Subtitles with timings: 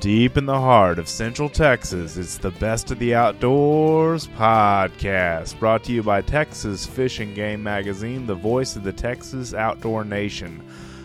[0.00, 5.84] Deep in the heart of Central Texas, it's the Best of the Outdoors podcast, brought
[5.84, 10.62] to you by Texas Fish and Game Magazine, the voice of the Texas outdoor nation.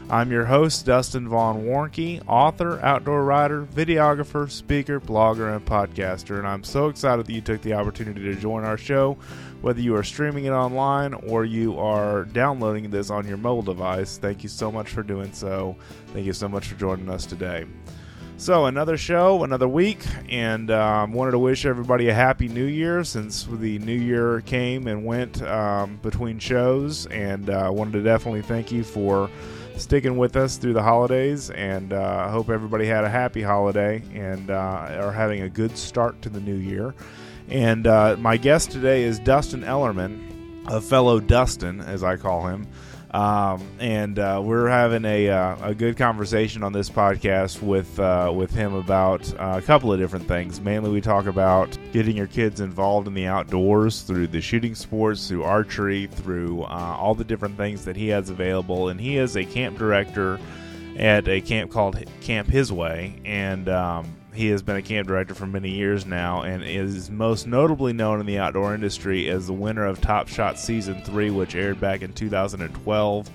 [0.09, 6.45] I'm your host, Dustin Vaughn Warncke, author, outdoor writer, videographer, speaker, blogger, and podcaster, and
[6.45, 9.17] I'm so excited that you took the opportunity to join our show.
[9.61, 14.17] Whether you are streaming it online or you are downloading this on your mobile device,
[14.17, 15.77] thank you so much for doing so.
[16.07, 17.65] Thank you so much for joining us today.
[18.41, 23.03] So another show, another week, and um, wanted to wish everybody a happy New Year
[23.03, 28.41] since the New Year came and went um, between shows, and uh, wanted to definitely
[28.41, 29.29] thank you for
[29.77, 34.01] sticking with us through the holidays, and uh, I hope everybody had a happy holiday
[34.11, 36.95] and uh, are having a good start to the new year.
[37.47, 42.65] And uh, my guest today is Dustin Ellermann, a fellow Dustin, as I call him.
[43.11, 48.31] Um, and uh, we're having a, uh, a good conversation on this podcast with uh,
[48.33, 50.61] with him about uh, a couple of different things.
[50.61, 55.27] Mainly, we talk about getting your kids involved in the outdoors through the shooting sports,
[55.27, 58.87] through archery, through uh, all the different things that he has available.
[58.87, 60.39] And he is a camp director
[60.97, 65.33] at a camp called Camp His Way, and um, he has been a camp director
[65.33, 69.53] for many years now and is most notably known in the outdoor industry as the
[69.53, 73.29] winner of Top Shot Season 3, which aired back in 2012.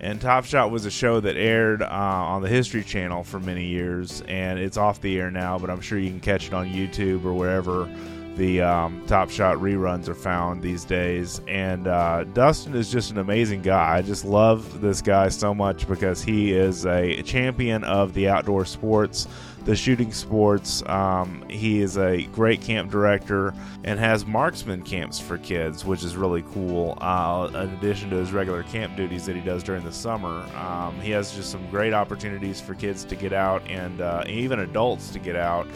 [0.00, 3.66] And Top Shot was a show that aired uh, on the History Channel for many
[3.66, 6.68] years, and it's off the air now, but I'm sure you can catch it on
[6.68, 7.88] YouTube or wherever
[8.36, 11.40] the um, Top Shot reruns are found these days.
[11.46, 13.96] And uh, Dustin is just an amazing guy.
[13.96, 18.64] I just love this guy so much because he is a champion of the outdoor
[18.64, 19.28] sports
[19.64, 20.82] the shooting sports.
[20.86, 26.16] Um, he is a great camp director and has marksman camps for kids, which is
[26.16, 26.98] really cool.
[27.00, 30.98] Uh, in addition to his regular camp duties that he does during the summer, um,
[31.00, 35.10] he has just some great opportunities for kids to get out and uh, even adults
[35.10, 35.66] to get out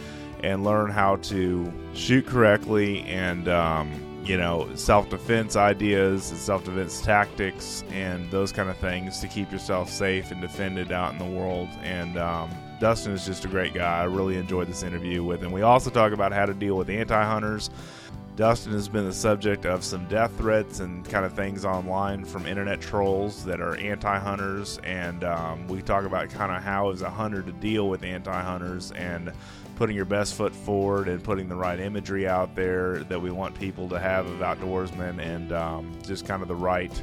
[0.43, 3.49] and learn how to shoot correctly and.
[3.49, 9.21] Um, you know, self defense ideas and self defense tactics and those kind of things
[9.21, 11.69] to keep yourself safe and defended out in the world.
[11.83, 14.01] And um, Dustin is just a great guy.
[14.01, 15.51] I really enjoyed this interview with him.
[15.51, 17.71] We also talk about how to deal with anti hunters.
[18.37, 22.45] Dustin has been the subject of some death threats and kind of things online from
[22.45, 24.77] internet trolls that are anti hunters.
[24.85, 28.43] And um, we talk about kind of how, as a hunter, to deal with anti
[28.43, 29.33] hunters and
[29.77, 33.59] putting your best foot forward and putting the right imagery out there that we want
[33.59, 37.03] people to have of outdoorsmen and um, just kind of the right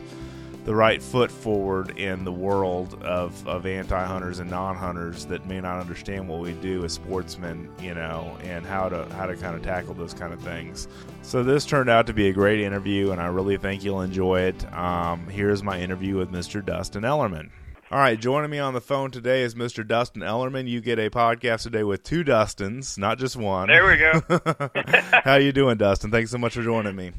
[0.66, 5.46] the right foot forward in the world of, of anti hunters and non hunters that
[5.46, 9.36] may not understand what we do as sportsmen, you know, and how to how to
[9.36, 10.88] kind of tackle those kind of things.
[11.22, 14.42] So this turned out to be a great interview, and I really think you'll enjoy
[14.42, 14.74] it.
[14.74, 16.66] Um, here's my interview with Mr.
[16.66, 17.50] Dustin Ellermann.
[17.92, 19.88] All right, joining me on the phone today is Mr.
[19.88, 20.68] Dustin Ellermann.
[20.68, 23.68] You get a podcast today with two Dustins, not just one.
[23.68, 24.72] There we go.
[25.24, 26.10] How you doing, Dustin?
[26.10, 27.12] Thanks so much for joining me.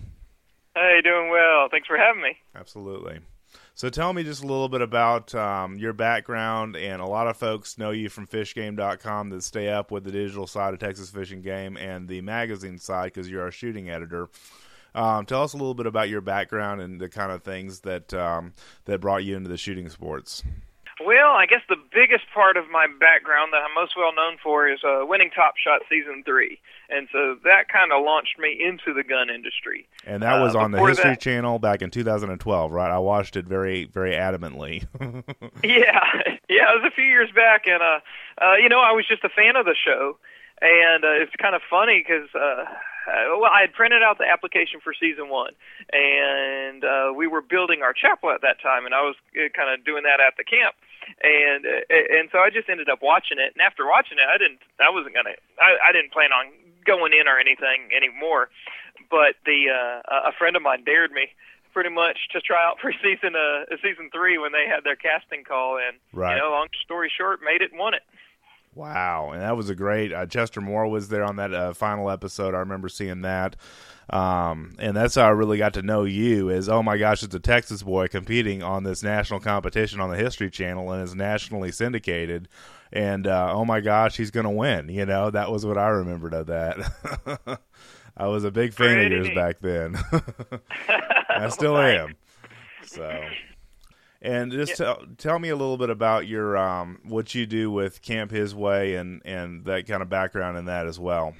[0.75, 1.69] Hey, doing well.
[1.71, 2.37] Thanks for having me.
[2.56, 3.21] Absolutely.
[3.77, 7.37] So tell me just a little bit about um, your background, and a lot of
[7.37, 11.35] folks know you from FishGame.com that stay up with the digital side of Texas Fish
[11.39, 14.29] & Game and the magazine side because you're our shooting editor.
[14.95, 18.15] Um, tell us a little bit about your background and the kind of things that
[18.15, 18.53] um,
[18.84, 20.45] that brought you into the shooting sports.
[21.00, 24.69] Well, I guess the biggest part of my background that I'm most well known for
[24.69, 28.94] is uh, winning Top Shot season three, and so that kind of launched me into
[28.94, 29.88] the gun industry.
[30.06, 32.91] And that was uh, on the History that, Channel back in 2012, right?
[32.91, 34.87] I watched it very, very adamantly.
[35.65, 36.00] yeah,
[36.49, 38.00] yeah, it was a few years back, and uh,
[38.41, 40.16] uh, you know, I was just a fan of the show,
[40.62, 42.28] and uh, it's kind of funny because.
[42.34, 42.65] Uh,
[43.06, 45.53] uh, well, I had printed out the application for season one,
[45.93, 49.69] and uh, we were building our chapel at that time, and I was uh, kind
[49.69, 50.75] of doing that at the camp,
[51.22, 53.53] and uh, and so I just ended up watching it.
[53.54, 56.53] And after watching it, I didn't, I wasn't gonna, I, I didn't plan on
[56.84, 58.48] going in or anything anymore.
[59.10, 61.28] But the uh, a friend of mine dared me
[61.72, 65.45] pretty much to try out for season uh season three when they had their casting
[65.45, 66.36] call, and right.
[66.36, 68.03] you know, long story short, made it and won it.
[68.74, 70.12] Wow, and that was a great.
[70.12, 72.54] Uh, Chester Moore was there on that uh, final episode.
[72.54, 73.54] I remember seeing that,
[74.10, 76.48] um, and that's how I really got to know you.
[76.51, 80.16] Is oh my gosh, it's a Texas boy competing on this national competition on the
[80.16, 82.48] History Channel and is nationally syndicated.
[82.92, 84.89] And uh, oh my gosh, he's going to win.
[84.89, 87.60] You know, that was what I remembered of that.
[88.16, 89.97] I was a big fan Pretty of yours back then.
[91.28, 92.15] I still am.
[92.84, 93.24] So.
[94.22, 94.86] And just Yeah.
[94.86, 98.54] tell, tell me a little bit about your um, what you do with Camp His
[98.54, 101.34] Way and, and that kind of background in that as well.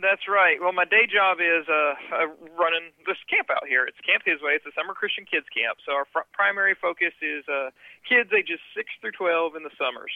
[0.00, 0.56] That's right.
[0.60, 3.84] Well, my day job is uh, uh, running this camp out here.
[3.84, 4.56] It's Camp His Way.
[4.56, 5.78] It's a summer Christian kids camp.
[5.84, 7.68] So our fr- primary focus is uh,
[8.08, 10.12] kids ages six through twelve in the summers,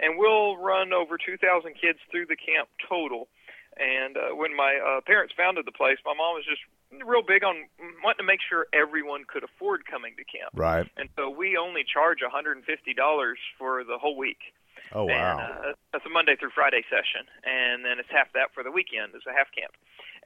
[0.00, 1.36] and we'll run over 2,000
[1.76, 3.28] kids through the camp total.
[3.76, 6.64] And uh, when my uh, parents founded the place, my mom was just
[7.04, 7.68] real big on
[8.00, 10.56] wanting to make sure everyone could afford coming to camp.
[10.56, 10.88] Right.
[10.96, 12.64] And so we only charge $150
[13.58, 14.40] for the whole week.
[14.92, 15.38] Oh wow.
[15.38, 18.70] And, uh, that's a Monday through Friday session, and then it's half that for the
[18.70, 19.14] weekend.
[19.14, 19.72] It's a half camp.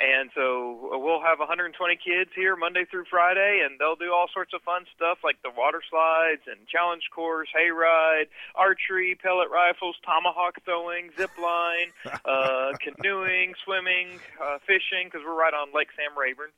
[0.00, 4.26] And so uh, we'll have 120 kids here Monday through Friday, and they'll do all
[4.32, 9.96] sorts of fun stuff like the water slides and challenge course, hayride, archery, pellet rifles,
[10.00, 11.92] tomahawk throwing, zip line,
[12.24, 16.50] uh, canoeing, swimming, uh, fishing, because we're right on Lake Sam Rayburn.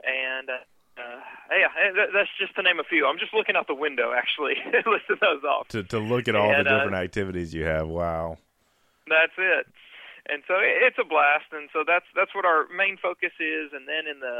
[0.00, 0.64] And uh,
[0.98, 1.20] uh,
[1.54, 3.06] yeah, that's just to name a few.
[3.06, 5.68] I'm just looking out the window, actually, listing those off.
[5.68, 7.88] To to look at all and, the different uh, activities you have.
[7.88, 8.38] Wow.
[9.08, 9.66] That's it
[10.28, 13.88] and so it's a blast and so that's that's what our main focus is and
[13.88, 14.38] then in the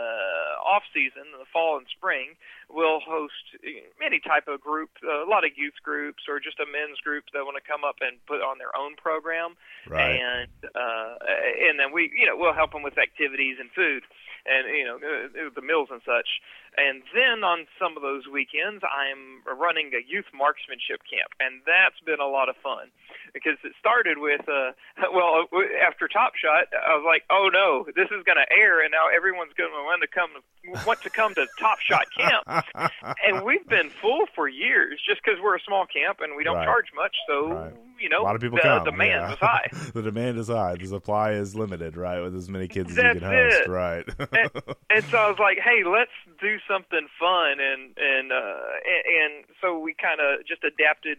[0.60, 2.36] off season the fall and spring
[2.68, 3.56] we'll host
[4.04, 7.44] any type of group a lot of youth groups or just a men's group that
[7.44, 9.56] want to come up and put on their own program
[9.88, 10.20] right.
[10.20, 11.16] and uh
[11.64, 14.04] and then we you know we'll help them with activities and food
[14.48, 14.98] and you know
[15.54, 16.40] the mills and such
[16.78, 21.98] and then on some of those weekends i'm running a youth marksmanship camp and that's
[22.06, 22.88] been a lot of fun
[23.34, 24.72] because it started with uh
[25.14, 25.44] well
[25.84, 29.08] after Top Shot, I was like, oh no, this is going to air, and now
[29.14, 30.30] everyone's going to want to come
[30.86, 32.44] want to come to Top Shot camp,
[33.26, 36.56] and we've been full for years just because we're a small camp and we don't
[36.56, 36.64] right.
[36.64, 37.52] charge much, so.
[37.52, 37.74] Right.
[38.00, 38.84] You know, a lot of people the come.
[38.84, 39.32] demand yeah.
[39.32, 39.68] is high.
[39.92, 40.76] the demand is high.
[40.76, 42.20] The supply is limited, right?
[42.20, 43.68] With as many kids That's as you can host, it.
[43.68, 44.08] right?
[44.20, 44.50] and,
[44.88, 49.32] and so I was like, "Hey, let's do something fun," and and uh, and, and
[49.60, 51.18] so we kind of just adapted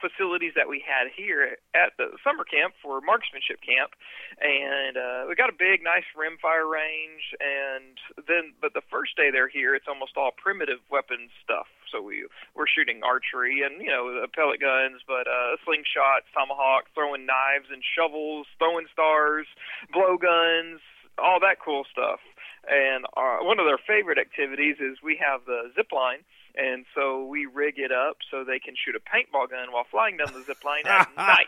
[0.00, 3.92] facilities that we had here at the summer camp for marksmanship camp,
[4.40, 7.34] and uh, we got a big, nice rimfire range.
[7.42, 11.66] And then, but the first day they're here, it's almost all primitive weapons stuff.
[11.90, 17.26] So we we're shooting archery and you know pellet guns, but uh, slingshots, tomahawk, throwing
[17.26, 19.46] knives and shovels, throwing stars,
[19.92, 20.80] blow guns,
[21.18, 22.20] all that cool stuff.
[22.68, 26.24] And our, one of their favorite activities is we have the zip line
[26.54, 30.16] and so we rig it up so they can shoot a paintball gun while flying
[30.16, 31.46] down the zip line at night.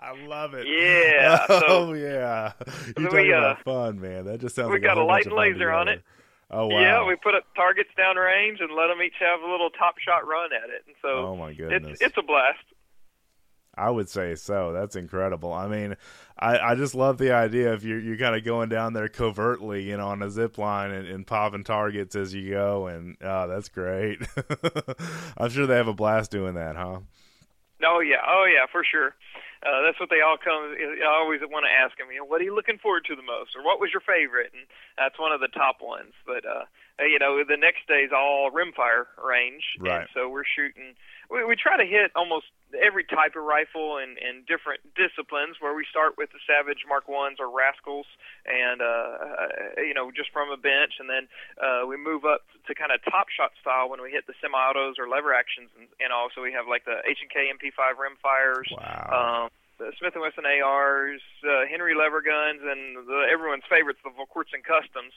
[0.00, 0.66] I love it.
[0.66, 1.46] Yeah.
[1.68, 2.52] Oh yeah.
[2.66, 4.24] You so talking we, uh, about fun, man?
[4.24, 4.68] That just sounds.
[4.68, 6.02] We like got a, a light and laser on it.
[6.50, 6.80] Oh wow.
[6.80, 9.98] Yeah, we put up targets down range and let them each have a little top
[9.98, 12.64] shot run at it, and so oh my goodness, it's it's a blast.
[13.74, 14.72] I would say so.
[14.72, 15.52] That's incredible.
[15.52, 15.96] I mean,
[16.38, 19.82] I, I just love the idea of you're, you're kind of going down there covertly,
[19.82, 23.48] you know, on a zip line and, and popping targets as you go, and oh,
[23.48, 24.20] that's great.
[25.38, 27.00] I'm sure they have a blast doing that, huh?
[27.84, 29.14] Oh yeah, oh yeah, for sure.
[29.62, 30.74] Uh, that's what they all come.
[30.74, 33.22] I always want to ask them, you know, what are you looking forward to the
[33.22, 34.50] most, or what was your favorite?
[34.52, 34.66] And
[34.98, 36.12] that's one of the top ones.
[36.26, 36.66] But uh,
[37.00, 40.02] you know, the next day is all rimfire range, right.
[40.02, 40.98] and so we're shooting.
[41.30, 45.74] We, we try to hit almost every type of rifle and, and different disciplines where
[45.74, 48.06] we start with the Savage Mark Ones or Rascals
[48.46, 50.96] and uh, uh, you know just from a bench.
[51.00, 51.24] And then
[51.60, 54.96] uh, we move up to kind of top shot style when we hit the semi-autos
[54.98, 58.68] or lever actions and, and also we have like the H&K MP5 rimfires.
[58.72, 59.48] Wow.
[59.48, 59.61] um,
[59.98, 65.14] Smith and Wesson ARs, uh, Henry lever guns, and the, everyone's favorites, the Volquartsen Customs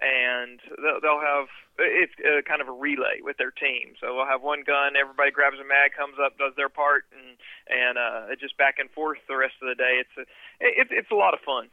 [0.00, 1.48] and they'll, they'll have
[1.78, 3.96] it's uh, kind of a relay with their team.
[4.00, 7.36] So we'll have one gun, everybody grabs a mag, comes up, does their part, and
[7.68, 10.00] and uh, just back and forth the rest of the day.
[10.04, 10.24] It's a
[10.60, 11.68] it, it's a lot of fun.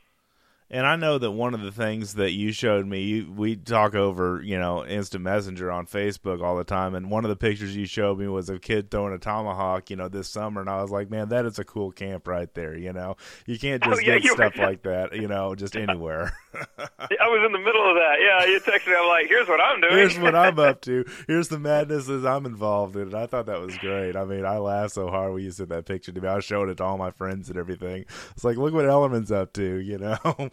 [0.74, 3.94] And I know that one of the things that you showed me, you, we talk
[3.94, 6.96] over, you know, instant messenger on Facebook all the time.
[6.96, 9.96] And one of the pictures you showed me was a kid throwing a tomahawk, you
[9.96, 10.62] know, this summer.
[10.62, 12.76] And I was like, man, that is a cool camp right there.
[12.76, 14.70] You know, you can't oh, just oh, yeah, get stuff right.
[14.70, 16.34] like that, you know, just anywhere.
[16.56, 18.16] I was in the middle of that.
[18.20, 18.96] Yeah, you texted me.
[18.98, 19.94] I'm like, here's what I'm doing.
[19.94, 21.06] Here's what I'm up to.
[21.28, 23.04] Here's the madnesses I'm involved in.
[23.04, 24.16] And I thought that was great.
[24.16, 26.28] I mean, I laughed so hard when you sent that picture to me.
[26.28, 28.06] I was showing it to all my friends and everything.
[28.32, 30.18] It's like, look what Ellermann's up to, you know?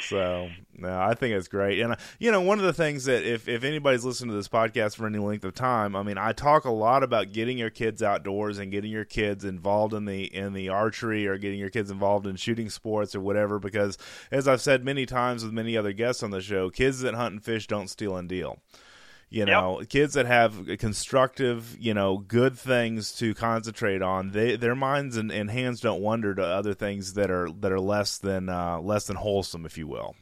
[0.00, 1.80] so no, I think it's great.
[1.80, 4.96] And you know, one of the things that if if anybody's listened to this podcast
[4.96, 8.02] for any length of time, I mean, I talk a lot about getting your kids
[8.02, 11.90] outdoors and getting your kids involved in the in the archery or getting your kids
[11.90, 13.98] involved in shooting sports or whatever because
[14.30, 17.32] as I've said many times with many other guests on the show, kids that hunt
[17.32, 18.58] and fish don't steal and deal
[19.32, 19.88] you know yep.
[19.88, 25.32] kids that have constructive you know good things to concentrate on they their minds and,
[25.32, 29.06] and hands don't wander to other things that are that are less than uh, less
[29.06, 30.14] than wholesome if you will.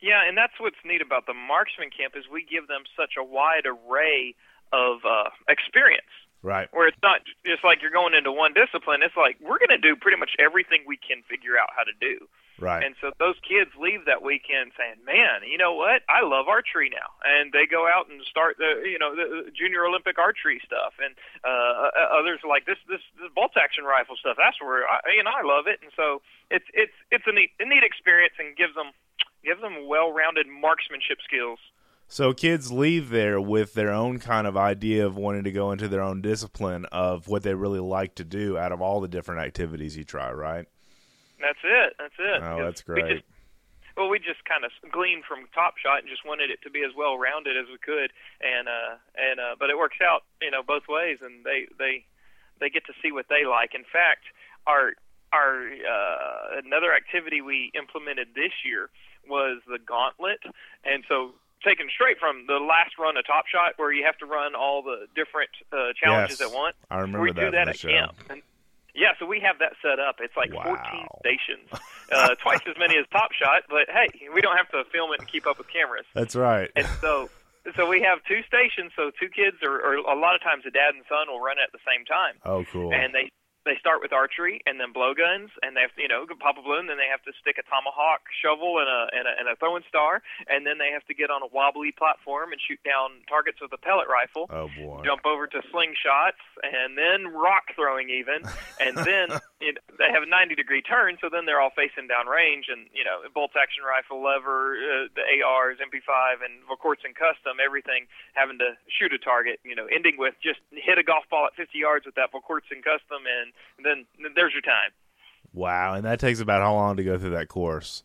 [0.00, 3.24] Yeah and that's what's neat about the marksman camp is we give them such a
[3.24, 4.34] wide array
[4.72, 6.12] of uh, experience.
[6.42, 6.68] Right.
[6.72, 9.80] Where it's not just like you're going into one discipline it's like we're going to
[9.80, 12.28] do pretty much everything we can figure out how to do
[12.60, 12.84] Right.
[12.84, 16.02] And so those kids leave that weekend saying, "Man, you know what?
[16.08, 19.84] I love archery now." And they go out and start the, you know, the junior
[19.84, 24.36] Olympic archery stuff, and uh, others are like this, this, this bolt action rifle stuff.
[24.36, 25.80] That's where I, you know I love it.
[25.82, 28.92] And so it's it's it's a neat a neat experience and gives them
[29.42, 31.58] gives them well-rounded marksmanship skills.
[32.12, 35.86] So kids leave there with their own kind of idea of wanting to go into
[35.86, 39.42] their own discipline of what they really like to do out of all the different
[39.42, 40.66] activities you try, right?
[41.40, 41.96] That's it.
[41.98, 42.42] That's it.
[42.42, 43.04] Oh, that's great.
[43.04, 43.24] We just,
[43.96, 46.84] well, we just kind of gleaned from Top Shot and just wanted it to be
[46.84, 50.50] as well rounded as we could, and uh, and uh, but it works out, you
[50.50, 52.04] know, both ways, and they they
[52.60, 53.74] they get to see what they like.
[53.74, 54.24] In fact,
[54.66, 54.92] our
[55.32, 58.90] our uh, another activity we implemented this year
[59.28, 60.40] was the gauntlet,
[60.84, 61.32] and so
[61.64, 64.82] taken straight from the last run of Top Shot, where you have to run all
[64.82, 66.76] the different uh, challenges yes, at once.
[66.90, 67.40] I remember we that.
[67.40, 67.88] do that at show.
[67.88, 68.14] camp.
[68.30, 68.42] And,
[68.94, 70.16] yeah, so we have that set up.
[70.20, 70.64] It's like wow.
[70.64, 71.68] 14 stations,
[72.12, 73.64] uh, twice as many as Top Shot.
[73.68, 76.06] But hey, we don't have to film it and keep up with cameras.
[76.14, 76.70] That's right.
[76.76, 77.30] And so,
[77.76, 78.92] so we have two stations.
[78.96, 81.58] So two kids, or, or a lot of times, a dad and son will run
[81.58, 82.34] it at the same time.
[82.44, 82.92] Oh, cool.
[82.92, 83.30] And they
[83.64, 86.62] they start with archery and then blowguns, and they have to, you know pop a
[86.62, 86.88] balloon.
[86.88, 89.84] Then they have to stick a tomahawk shovel and a, and a and a throwing
[89.88, 93.60] star, and then they have to get on a wobbly platform and shoot down targets
[93.60, 94.48] with a pellet rifle.
[94.48, 95.04] Oh boy!
[95.04, 98.40] Jump over to slingshots and then rock throwing even,
[98.80, 102.08] and then you know, they have a 90 degree turn, so then they're all facing
[102.08, 107.12] down range, and you know bolt action rifle, lever, uh, the ARs, MP5, and Volquartsen
[107.12, 109.60] custom, everything having to shoot a target.
[109.64, 112.80] You know, ending with just hit a golf ball at 50 yards with that Volquartsen
[112.80, 114.90] custom and and then there's your time.
[115.52, 118.02] Wow, and that takes about how long to go through that course?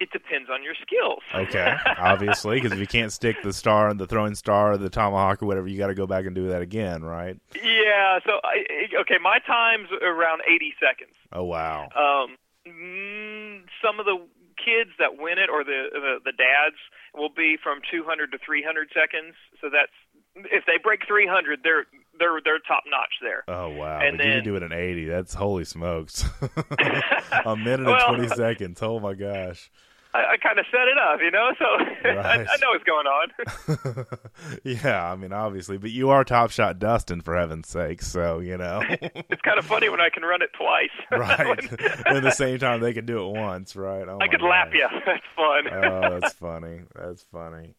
[0.00, 1.20] It depends on your skills.
[1.34, 5.42] Okay, obviously, because if you can't stick the star, and the throwing star, the tomahawk,
[5.42, 7.38] or whatever, you got to go back and do that again, right?
[7.54, 8.18] Yeah.
[8.24, 8.64] So, I,
[9.02, 11.14] okay, my time's around 80 seconds.
[11.32, 11.88] Oh wow.
[11.94, 14.16] Um, mm, some of the
[14.56, 16.80] kids that win it, or the, the the dads,
[17.14, 19.34] will be from 200 to 300 seconds.
[19.60, 19.92] So that's
[20.36, 21.86] if they break 300, they're
[22.20, 23.42] they're they're top notch there.
[23.48, 23.98] Oh wow!
[23.98, 25.06] And but then, you do it in 80.
[25.06, 26.24] That's holy smokes!
[27.44, 28.80] a minute well, and 20 seconds.
[28.82, 29.70] Oh my gosh!
[30.12, 32.40] I, I kind of set it up, you know, so right.
[32.48, 34.60] I, I, know what's going on.
[34.64, 38.02] yeah, I mean, obviously, but you are Top Shot Dustin, for heaven's sake.
[38.02, 40.90] So you know, it's kind of funny when I can run it twice.
[41.12, 41.72] right.
[42.06, 44.06] At the same time, they can do it once, right?
[44.08, 44.50] Oh I could gosh.
[44.50, 44.88] lap you.
[45.06, 45.68] That's fun.
[45.72, 46.80] oh, that's funny.
[46.94, 47.74] That's funny.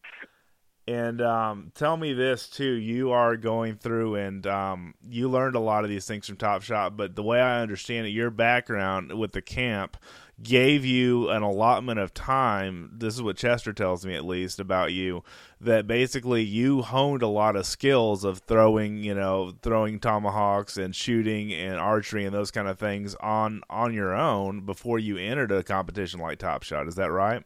[0.88, 5.60] And um, tell me this too: you are going through, and um, you learned a
[5.60, 6.96] lot of these things from Top Shot.
[6.96, 9.96] But the way I understand it, your background with the camp
[10.42, 12.90] gave you an allotment of time.
[12.92, 15.22] This is what Chester tells me, at least, about you.
[15.60, 20.96] That basically you honed a lot of skills of throwing, you know, throwing tomahawks and
[20.96, 25.52] shooting and archery and those kind of things on on your own before you entered
[25.52, 26.88] a competition like Top Shot.
[26.88, 27.44] Is that right?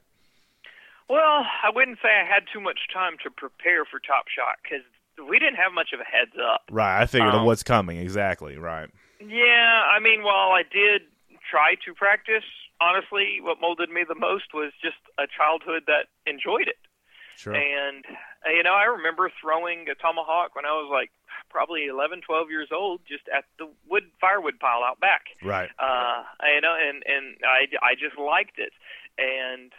[1.08, 4.84] Well, I wouldn't say I had too much time to prepare for Top Shot because
[5.28, 6.62] we didn't have much of a heads up.
[6.70, 8.56] Right, I figured um, what's coming exactly.
[8.56, 8.90] Right.
[9.20, 11.02] Yeah, I mean, while I did
[11.48, 12.44] try to practice,
[12.80, 16.78] honestly, what molded me the most was just a childhood that enjoyed it.
[17.36, 17.54] Sure.
[17.54, 18.04] And
[18.46, 21.10] you know, I remember throwing a tomahawk when I was like
[21.50, 25.36] probably 11, 12 years old, just at the wood firewood pile out back.
[25.42, 25.68] Right.
[25.78, 28.72] Uh, you know, and and I I just liked it
[29.18, 29.72] and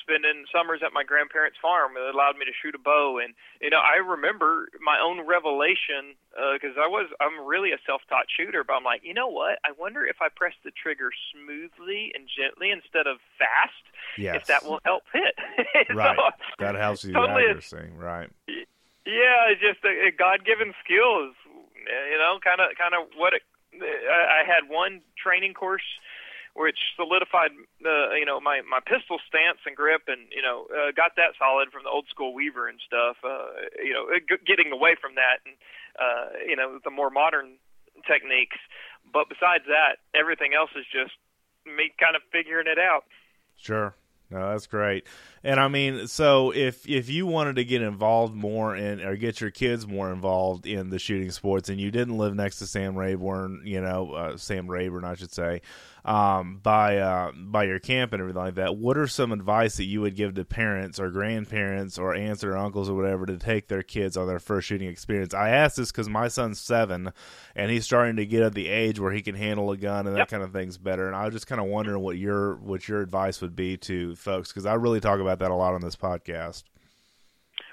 [0.00, 1.92] spending summers at my grandparents' farm.
[1.96, 6.16] It allowed me to shoot a bow, and you know I remember my own revelation
[6.32, 9.60] because uh, I was I'm really a self-taught shooter, but I'm like, you know what?
[9.64, 13.84] I wonder if I press the trigger smoothly and gently instead of fast,
[14.16, 14.36] yes.
[14.40, 15.36] if that will help hit.
[15.94, 18.30] right, so, that helps you totally accuracy, right?
[19.04, 21.36] Yeah, it's just a, a God-given skill is
[21.76, 23.42] you know kind of kind of what it.
[23.72, 25.84] I, I had one training course
[26.54, 27.50] which solidified
[27.84, 31.32] uh, you know my my pistol stance and grip and you know uh, got that
[31.38, 33.48] solid from the old school weaver and stuff uh,
[33.82, 35.56] you know g- getting away from that and
[35.96, 37.56] uh, you know the more modern
[38.06, 38.56] techniques.
[39.12, 41.12] But besides that everything else is just
[41.66, 43.04] me kind of figuring it out.
[43.56, 43.94] Sure.
[44.32, 45.06] No, that's great.
[45.44, 49.42] And I mean, so if if you wanted to get involved more in or get
[49.42, 52.96] your kids more involved in the shooting sports, and you didn't live next to Sam
[52.96, 55.60] Rayburn, you know, uh, Sam Rayburn, I should say,
[56.04, 59.84] um, by uh, by your camp and everything like that, what are some advice that
[59.84, 63.68] you would give to parents or grandparents or aunts or uncles or whatever to take
[63.68, 65.32] their kids on their first shooting experience?
[65.32, 67.12] I ask this because my son's seven,
[67.54, 70.16] and he's starting to get at the age where he can handle a gun and
[70.16, 70.28] that yep.
[70.28, 71.06] kind of things better.
[71.06, 74.16] And I was just kind of wondering what your what your advice would be to
[74.16, 76.64] folks because I really talk about that a lot on this podcast.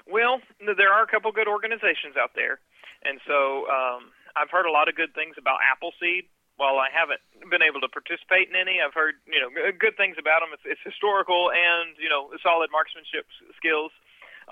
[0.06, 2.60] Well, there are a couple good organizations out there,
[3.04, 6.26] and so um, I've heard a lot of good things about Appleseed
[6.60, 10.20] while I haven't been able to participate in any, I've heard you know good things
[10.20, 10.52] about them.
[10.52, 13.24] It's, it's historical and you know solid marksmanship
[13.56, 13.90] skills.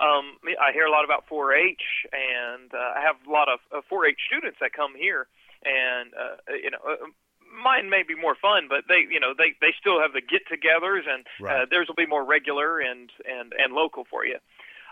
[0.01, 1.83] Um, I hear a lot about 4-H,
[2.15, 5.27] and uh, I have a lot of uh, 4-H students that come here,
[5.63, 6.81] and uh, you know.
[6.81, 7.13] Uh,
[7.49, 11.03] mine may be more fun, but they, you know, they they still have the get-togethers,
[11.09, 11.61] and Right.
[11.61, 14.37] uh, theirs will be more regular and and and local for you.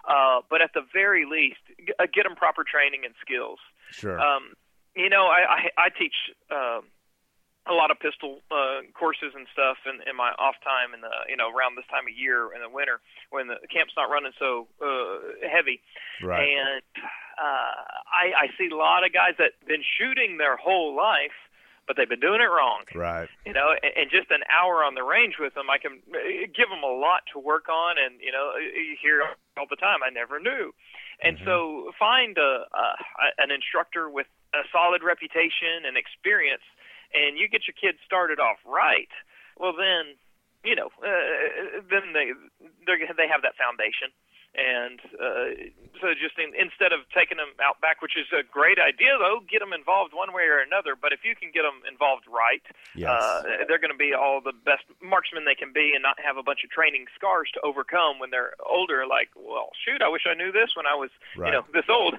[0.07, 3.59] Uh, but at the very least, g- uh, get them proper training and skills.
[3.91, 4.19] Sure.
[4.19, 4.53] Um,
[4.95, 6.17] you know, I I, I teach
[6.51, 6.83] um,
[7.69, 11.37] a lot of pistol uh, courses and stuff in, in my off time, and you
[11.37, 14.67] know around this time of year in the winter when the camp's not running so
[14.81, 15.81] uh, heavy.
[16.23, 16.43] right.
[16.43, 16.83] And
[17.37, 17.77] uh,
[18.09, 21.35] I, I see a lot of guys that been shooting their whole life,
[21.85, 22.83] but they've been doing it wrong.
[22.95, 23.29] right.
[23.45, 26.49] You know, and, and just an hour on the range with them, I can uh,
[26.55, 27.95] give them a lot to work on.
[27.97, 29.21] And you know, you hear
[29.57, 30.73] all the time, I never knew.
[31.17, 32.85] And so, find a, a
[33.41, 36.61] an instructor with a solid reputation and experience,
[37.13, 39.09] and you get your kids started off right.
[39.57, 40.15] Well, then,
[40.63, 42.31] you know, uh, then they
[42.85, 44.11] they they have that foundation.
[44.57, 45.69] And uh,
[46.01, 49.37] so, just in, instead of taking them out back, which is a great idea, though,
[49.45, 50.95] get them involved one way or another.
[50.97, 52.63] But if you can get them involved right,
[52.95, 53.11] Yes.
[53.11, 56.37] uh, they're going to be all the best marksmen they can be and not have
[56.37, 59.05] a bunch of training scars to overcome when they're older.
[59.05, 61.47] Like, well, shoot, I wish I knew this when I was, Right.
[61.47, 62.15] you know, this old.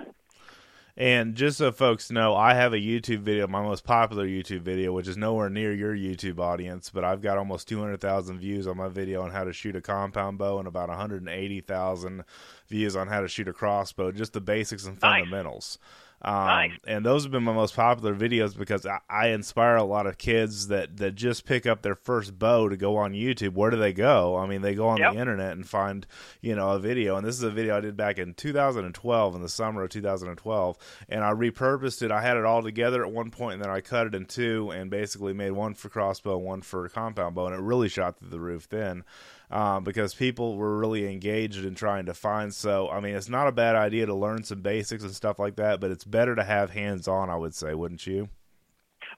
[0.99, 4.93] And just so folks know, I have a YouTube video, my most popular YouTube video,
[4.93, 8.88] which is nowhere near your YouTube audience, but I've got almost 200,000 views on my
[8.88, 12.25] video on how to shoot a compound bow and about 180,000
[12.69, 15.21] views on how to shoot a crossbow, just the basics and Nice.
[15.21, 15.78] fundamentals.
[16.20, 16.72] Um, Nice.
[16.87, 20.18] And those have been my most popular videos because I, I inspire a lot of
[20.18, 23.52] kids that, that just pick up their first bow to go on YouTube.
[23.54, 24.37] Where do they go?
[24.37, 25.14] I mean, they go on Yep.
[25.14, 26.06] the internet and find,
[26.40, 27.16] you know, a video.
[27.16, 30.76] And this is a video I did back in 2012, in the summer of 2012.
[31.08, 32.10] And I repurposed it.
[32.10, 34.70] I had it all together at one point, and then I cut it in two
[34.70, 37.46] and basically made one for crossbow one for compound bow.
[37.46, 39.04] And it really shot through the roof then
[39.50, 42.52] um, because people were really engaged in trying to find.
[42.52, 45.57] So, I mean, it's not a bad idea to learn some basics and stuff like
[45.57, 48.29] that, but it's better to have hands on, I would say, wouldn't you?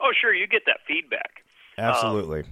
[0.00, 1.44] Oh, sure, you get that feedback.
[1.78, 2.44] Absolutely.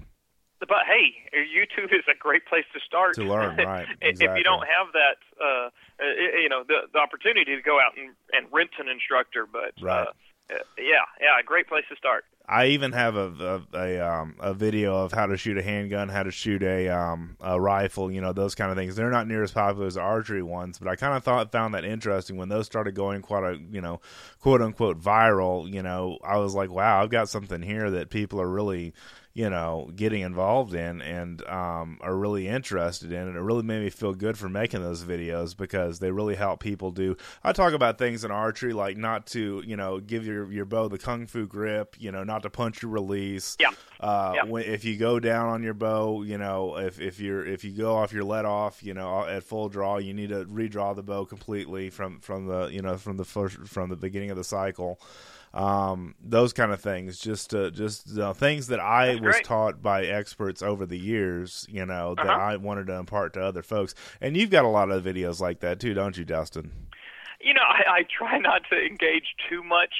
[0.61, 4.27] But hey, YouTube is a great place to start To learn, right, Exactly.
[4.27, 5.71] if you don't have that, uh,
[6.41, 10.01] you know, the, the opportunity to go out and, and rent an instructor, but Right.
[10.01, 10.13] uh, uh,
[10.51, 12.25] yeah, yeah, a great place to start.
[12.51, 16.09] I even have a a a, um, a video of how to shoot a handgun,
[16.09, 18.97] how to shoot a um, a rifle, you know those kind of things.
[18.97, 21.85] They're not near as popular as archery ones, but I kind of thought found that
[21.85, 24.01] interesting when those started going quite a you know
[24.41, 25.71] quote unquote viral.
[25.71, 28.95] You know, I was like, wow, I've got something here that people are really
[29.39, 33.85] you know getting involved in and um, are really interested in, and it really made
[33.85, 37.17] me feel good for making those videos because they really help people do.
[37.45, 40.89] I talk about things in archery like not to you know give your your bow
[40.89, 43.57] the kung fu grip, you know, not to punch your release.
[43.61, 43.71] Yeah.
[44.01, 44.45] Uh, Yeah.
[44.45, 47.71] when, if you go down on your bow, you know, if if you're if you
[47.71, 51.05] go off your let off, you know, at full draw, you need to redraw the
[51.05, 54.43] bow completely from from the you know from the first from the beginning of the
[54.43, 55.01] cycle.
[55.55, 59.45] Um, those kind of things, just uh, just uh, things that I That's was great.
[59.45, 62.41] taught by experts over the years, you know, that Uh-huh.
[62.41, 63.95] I wanted to impart to other folks.
[64.21, 66.71] And you've got a lot of videos like that too, don't you, Dustin?
[67.41, 69.95] You know, I, I try not to engage too much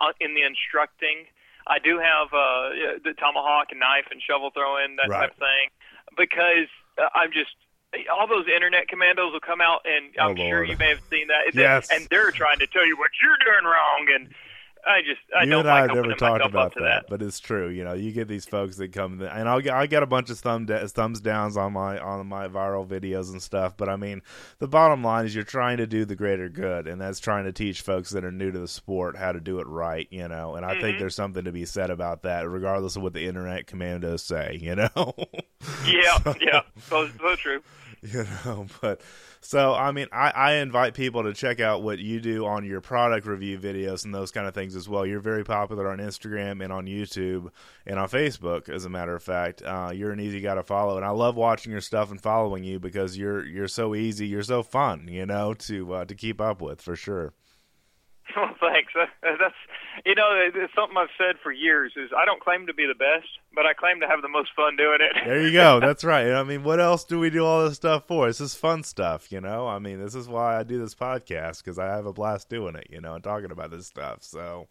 [0.00, 1.26] uh, in the instructing.
[1.66, 5.20] I do have uh, the tomahawk and knife and shovel throwing that Right.
[5.20, 5.68] type of thing
[6.16, 6.66] because
[6.98, 7.54] uh, I'm just
[8.10, 11.26] all those internet commandos will come out and Oh, I'm sure you may have seen
[11.28, 11.54] that.
[11.54, 11.88] Yes.
[11.92, 14.34] And they're trying to tell you what you're doing wrong and
[14.86, 17.04] I just I you don't and I have never talked about to that.
[17.08, 17.68] but it's true.
[17.68, 20.30] You know, you get these folks that come, and I'll get, I get a bunch
[20.30, 23.76] of thumb da- thumbs downs on my on my viral videos and stuff.
[23.76, 24.22] But I mean,
[24.58, 27.52] the bottom line is you're trying to do the greater good, and that's trying to
[27.52, 30.08] teach folks that are new to the sport how to do it right.
[30.10, 31.00] You know, and I think Mhm.
[31.00, 34.58] there's something to be said about that, regardless of what the internet commandos say.
[34.60, 35.14] You know.
[35.86, 36.60] Yeah, So- yeah.
[36.88, 37.62] So so true.
[38.12, 39.02] you know but
[39.42, 42.80] so i mean I, I invite people to check out what you do on your
[42.80, 45.04] product review videos and those kind of things as well.
[45.04, 47.50] You're very popular on instagram and on youtube
[47.86, 49.62] and on facebook as a matter of fact.
[49.62, 52.64] Uh, you're an easy guy to follow and i love watching your stuff and following
[52.64, 56.40] you because you're you're so easy you're so fun you know to uh, to keep
[56.40, 57.34] up with for sure
[58.36, 58.92] Well, thanks.
[58.98, 59.54] Uh, That's
[60.06, 61.92] you know, it's something I've said for years.
[61.96, 64.50] Is I don't claim to be the best, but I claim to have the most
[64.54, 65.12] fun doing it.
[65.24, 65.80] There you go.
[65.80, 66.32] That's right.
[66.32, 68.26] I mean, what else do we do all this stuff for?
[68.26, 69.66] This is fun stuff, you know.
[69.66, 72.76] I mean, this is why I do this podcast because I have a blast doing
[72.76, 74.22] it, you know, and talking about this stuff.
[74.22, 74.68] So,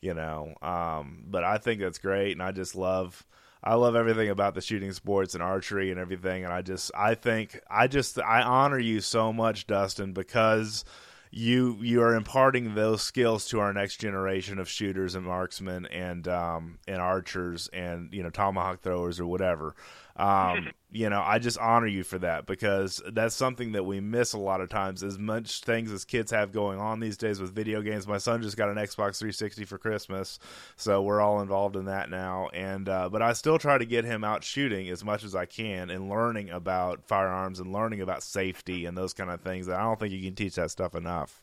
[0.00, 3.24] you know, um, but I think that's great, and I just love.
[3.62, 7.16] I love everything about the shooting sports and archery and everything, and I just, I
[7.16, 10.84] think, I just, I honor you so much, Dustin, because
[11.30, 16.26] you you are imparting those skills to our next generation of shooters and marksmen and
[16.28, 19.74] um, and archers and you know tomahawk throwers or whatever.
[20.18, 24.32] Um, you know, I just honor you for that because that's something that we miss
[24.32, 25.02] a lot of times.
[25.02, 28.42] As much things as kids have going on these days with video games, my son
[28.42, 30.38] just got an Xbox 360 for Christmas,
[30.76, 32.48] so we're all involved in that now.
[32.52, 35.46] And uh, but I still try to get him out shooting as much as I
[35.46, 39.68] can and learning about firearms and learning about safety and those kind of things.
[39.68, 41.42] I don't think you can teach that stuff enough.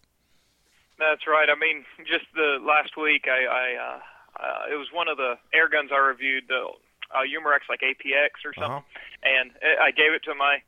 [0.97, 1.49] That's right.
[1.49, 3.99] I mean, just the last week, I, I uh,
[4.39, 6.67] uh, it was one of the air guns I reviewed, the
[7.11, 9.23] uh, Umarex like APX or something, uh-huh.
[9.23, 10.61] and I gave it to my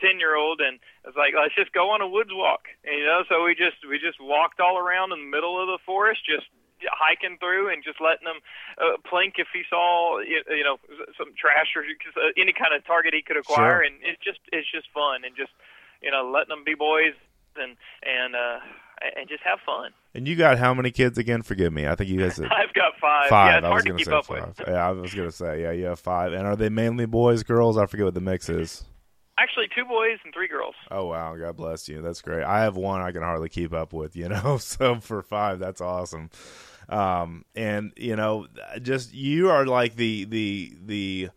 [0.00, 2.68] ten uh, year old, and I was like, let's just go on a woods walk,
[2.84, 3.24] and, you know.
[3.28, 6.46] So we just we just walked all around in the middle of the forest, just
[6.92, 8.40] hiking through and just letting him
[8.76, 10.78] uh, plink if he saw you know
[11.16, 13.82] some trash or uh, any kind of target he could acquire, sure.
[13.82, 15.52] and it's just it's just fun and just
[16.02, 17.14] you know letting them be boys
[17.56, 18.58] and and uh
[19.16, 19.90] and just have fun.
[20.14, 21.42] And you got how many kids again?
[21.42, 21.86] Forgive me.
[21.86, 22.38] I think you guys.
[22.40, 23.28] I've got five.
[23.28, 23.62] Five.
[23.62, 24.58] Yeah, I was going to say five.
[24.58, 24.68] with.
[24.68, 25.72] yeah, I was going to say yeah.
[25.72, 26.32] You have five.
[26.32, 27.76] And are they mainly boys, girls?
[27.76, 28.84] I forget what the mix is.
[29.36, 30.76] Actually, two boys and three girls.
[30.90, 31.34] Oh wow!
[31.36, 32.00] God bless you.
[32.02, 32.44] That's great.
[32.44, 34.14] I have one I can hardly keep up with.
[34.14, 36.30] You know, so for five, that's awesome.
[36.88, 38.46] Um, and you know,
[38.80, 41.28] just you are like the the the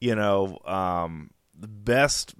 [0.00, 2.34] you know um the best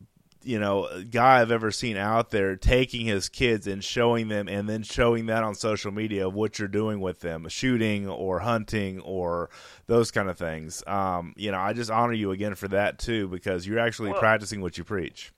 [0.46, 4.68] you know guy I've ever seen out there taking his kids and showing them and
[4.68, 9.00] then showing that on social media of what you're doing with them shooting or hunting
[9.00, 9.50] or
[9.86, 10.82] those kind of things.
[10.86, 14.20] Um, you know I just honor you again for that too because you're actually well,
[14.20, 15.32] practicing what you preach.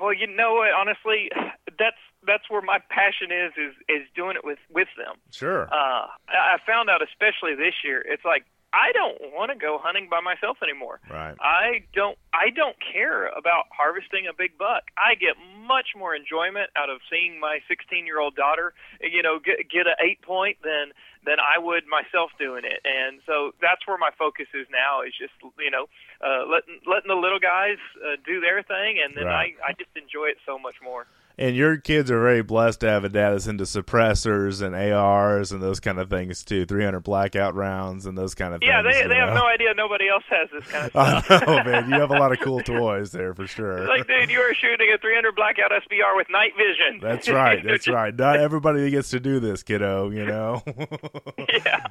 [0.00, 1.30] well you know what honestly
[1.78, 5.16] that's that's where my passion is is is doing it with with them.
[5.30, 5.68] Sure.
[5.72, 10.08] Uh, I found out especially this year it's like I don't want to go hunting
[10.08, 11.00] by myself anymore.
[11.10, 11.36] Right.
[11.40, 14.88] I don't I don't care about harvesting a big buck.
[14.96, 19.86] I get much more enjoyment out of seeing my 16-year-old daughter, you know, get get
[19.86, 22.80] an 8 point than than I would myself doing it.
[22.82, 25.86] And so that's where my focus is now is just, you know,
[26.24, 29.52] uh letting letting the little guys uh, do their thing and then right.
[29.60, 31.06] I I just enjoy it so much more
[31.38, 35.52] and your kids are very blessed to have a dad that's into suppressors and ARs
[35.52, 36.64] and those kind of things too.
[36.66, 38.96] 300 blackout rounds and those kind of yeah, things.
[38.96, 39.26] Yeah, they, they know?
[39.26, 40.90] have no idea nobody else has this kind of
[41.24, 41.42] stuff.
[41.48, 43.86] oh man, you have a lot of cool toys there for sure.
[43.88, 47.00] Like, dude, you are shooting a 300 blackout SBR with night vision.
[47.00, 47.62] That's right.
[47.66, 48.14] That's right.
[48.14, 50.10] Not everybody gets to do this, kiddo.
[50.10, 50.62] You know.
[51.48, 51.84] yeah.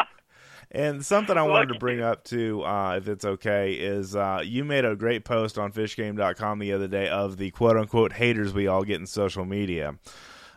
[0.73, 4.63] And something I wanted to bring up too, uh, if it's okay, is uh, you
[4.63, 8.67] made a great post on fishgame.com the other day of the quote unquote haters we
[8.67, 9.95] all get in social media.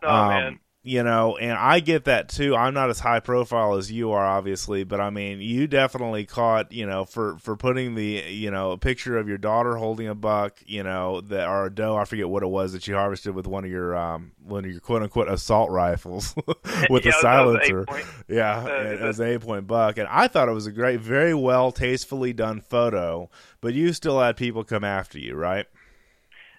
[0.05, 2.55] Oh, um, man you know, and I get that too.
[2.55, 6.73] I'm not as high profile as you are, obviously, but I mean, you definitely caught,
[6.73, 10.15] you know, for for putting the, you know, a picture of your daughter holding a
[10.15, 11.97] buck, you know, that or a doe.
[11.97, 14.71] I forget what it was that you harvested with one of your um one of
[14.71, 16.35] your quote unquote assault rifles
[16.91, 17.87] with yeah, a silencer.
[18.29, 21.01] Yeah, uh, it was an eight point buck, and I thought it was a great,
[21.01, 23.31] very well, tastefully done photo.
[23.63, 25.65] But you still had people come after you, right?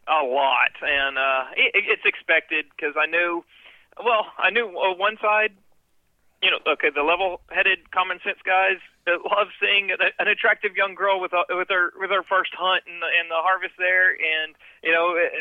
[0.07, 3.43] A lot, and uh, it, it's expected because I knew
[4.03, 5.53] well, I knew uh, one side,
[6.43, 11.19] you know, okay, the level-headed, common sense guys that love seeing an attractive young girl
[11.19, 14.55] with a, with her with her first hunt and the, and the harvest there, and
[14.83, 15.31] you know, it,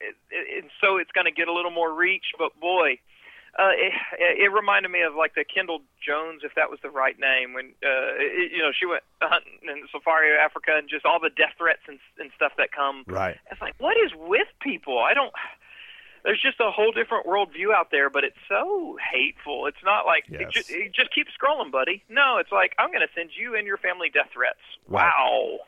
[0.00, 2.34] it, it, so it's going to get a little more reach.
[2.38, 2.98] But boy,
[3.58, 7.18] uh, it, it reminded me of like the Kendall Jones, if that was the right
[7.20, 11.20] name, when uh, it, you know she went hunting in Safari Africa and just all
[11.20, 13.04] the death threats and, and stuff that come.
[13.06, 13.36] Right.
[13.50, 14.98] It's like, what is with people?
[14.98, 15.32] I don't
[16.24, 19.66] there's just a whole different worldview out there, but it's so hateful.
[19.66, 20.40] It's not like yes.
[20.40, 22.04] it just, it just keep scrolling, buddy.
[22.08, 24.60] No, it's like I'm going to send you and your family death threats.
[24.88, 25.58] Wow.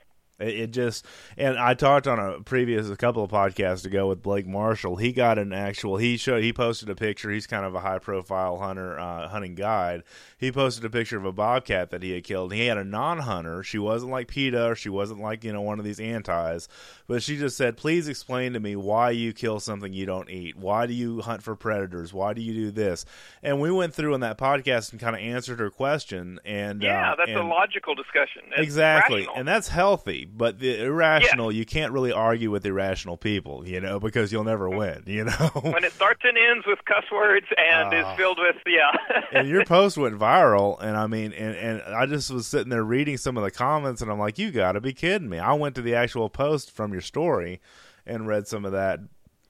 [0.41, 4.49] It just and I talked on a previous a couple of podcasts ago with Blake
[4.49, 4.97] Marshall.
[4.97, 7.31] He got an actual he showed he posted a picture.
[7.31, 10.03] He's kind of a high profile hunter uh, hunting guide.
[10.37, 12.53] He posted a picture of a bobcat that he had killed.
[12.53, 13.63] He had a non hunter.
[13.63, 16.67] She wasn't like PETA or she wasn't like you know one of these antis,
[17.07, 20.57] but she just said, "Please explain to me why you kill something you don't eat.
[20.57, 22.13] Why do you hunt for predators?
[22.13, 23.05] Why do you do this?"
[23.41, 26.41] And we went through on that podcast and kind of answered her question.
[26.45, 28.43] And yeah, uh, that's and a logical discussion.
[28.51, 29.37] It's exactly, rational.
[29.37, 31.59] and that's healthy but the irrational, yeah.
[31.59, 35.51] you can't really argue with irrational people, you know, because you'll never win, you know.
[35.63, 38.17] when it starts and ends with cuss words and uh, is ah.
[38.17, 38.91] filled with yeah.
[39.33, 42.85] and your post went viral, and I mean, and and I just was sitting there
[42.85, 45.39] reading some of the comments, and I'm like, you got to be kidding me!
[45.39, 47.61] I went to the actual post from your story
[48.07, 49.01] and read some of that.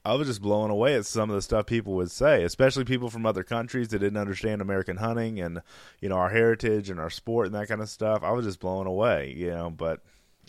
[0.06, 3.08] I was just blown away at some of the stuff people would say, especially people
[3.08, 5.62] from other countries that didn't understand American hunting and
[6.00, 8.22] you know our heritage and our sport and that kind of stuff.
[8.22, 9.70] I was just blown away, you know.
[9.70, 10.02] But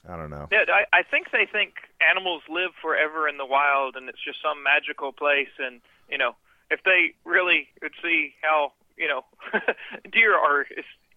[0.07, 0.47] I don't know.
[0.51, 4.41] Yeah, I, I think they think animals live forever in the wild, and it's just
[4.41, 5.53] some magical place.
[5.59, 6.35] And you know,
[6.69, 9.25] if they really could see how you know
[10.11, 10.65] deer are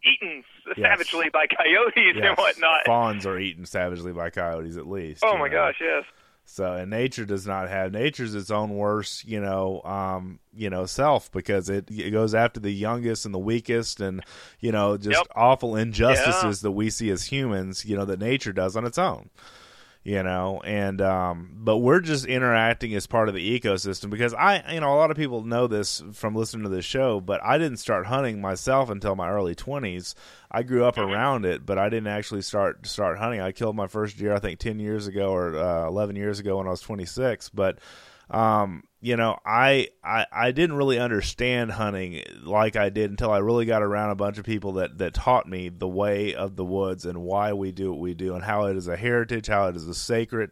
[0.05, 0.45] eaten
[0.77, 2.25] savagely by coyotes yes.
[2.25, 2.87] and whatnot.
[2.87, 5.23] Fawns are eaten savagely by coyotes, at least.
[5.25, 5.55] Oh my know?
[5.55, 6.05] gosh, yes.
[6.51, 10.87] So and nature does not have nature's its own worst, you know, um, you know,
[10.87, 14.25] self because it, it goes after the youngest and the weakest and
[14.59, 15.27] you know just Yep.
[15.37, 16.63] awful injustices Yeah.
[16.69, 19.29] that we see as humans, you know, that nature does on its own.
[20.05, 24.73] You know, and um but we're just interacting as part of the ecosystem because I
[24.73, 27.59] you know, a lot of people know this from listening to this show, but I
[27.59, 30.15] didn't start hunting myself until my early 20s.
[30.51, 33.41] I grew up around it, but I didn't actually start start hunting.
[33.41, 36.57] I killed my first deer I think 10 years ago or uh, 11 years ago
[36.57, 37.79] when I was 26, but
[38.31, 43.39] um you know I, I i didn't really understand hunting like i did until i
[43.39, 46.65] really got around a bunch of people that that taught me the way of the
[46.65, 49.69] woods and why we do what we do and how it is a heritage how
[49.69, 50.51] it is a sacred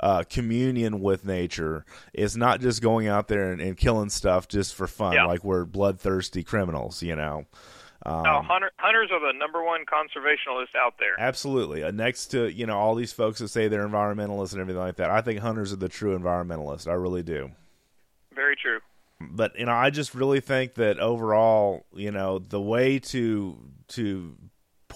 [0.00, 4.74] uh, communion with nature it's not just going out there and, and killing stuff just
[4.76, 5.24] for fun Yeah.
[5.26, 7.46] like we're bloodthirsty criminals you know
[8.08, 11.18] um, no, hunter, hunters are the number one conservationists out there.
[11.18, 11.82] Absolutely.
[11.82, 14.96] Uh, next to, you know, all these folks that say they're environmentalists and everything like
[14.96, 16.88] that, I think hunters are the true environmentalists.
[16.88, 17.50] I really do.
[18.34, 18.80] Very true.
[19.20, 24.36] But, you know, I just really think that overall, you know, the way to to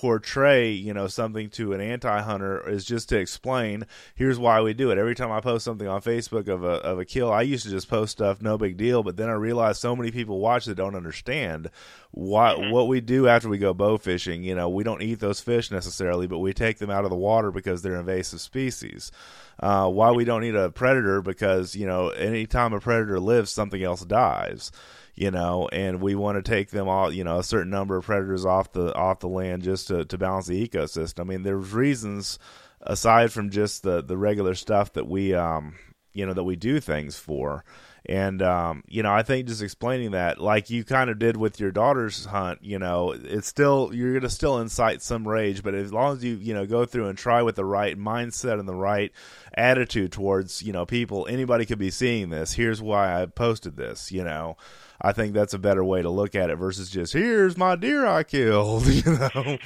[0.02, 3.86] portray, you know, something to an anti-hunter is just to explain
[4.16, 4.98] here's why we do it.
[4.98, 7.70] Every time I post something on Facebook of a of a kill, I used to
[7.70, 10.74] just post stuff no big deal, but then I realized so many people watch that
[10.74, 11.70] don't understand
[12.10, 15.40] why what we do after we go bow fishing, you know, we don't eat those
[15.40, 19.12] fish necessarily, but we take them out of the water because they're invasive species.
[19.60, 23.84] Uh, why we don't need a predator because, you know, anytime a predator lives, something
[23.84, 24.72] else dies
[25.14, 28.04] you know, and we want to take them all, you know, a certain number of
[28.04, 31.20] predators off the off the land just to, to balance the ecosystem.
[31.20, 32.38] I mean, there's reasons
[32.80, 35.76] aside from just the the regular stuff that we um
[36.12, 37.64] you know that we do things for.
[38.04, 41.60] And um, you know, I think just explaining that, like you kind of did with
[41.60, 45.92] your daughter's hunt, you know, it's still you're gonna still incite some rage, but as
[45.92, 48.74] long as you you know go through and try with the right mindset and the
[48.74, 49.12] right
[49.54, 52.52] attitude towards you know people, anybody could be seeing this.
[52.54, 54.56] Here's why I posted this, you know.
[55.02, 58.06] I think that's a better way to look at it versus just here's my deer
[58.06, 58.86] I killed.
[58.92, 59.58] You know,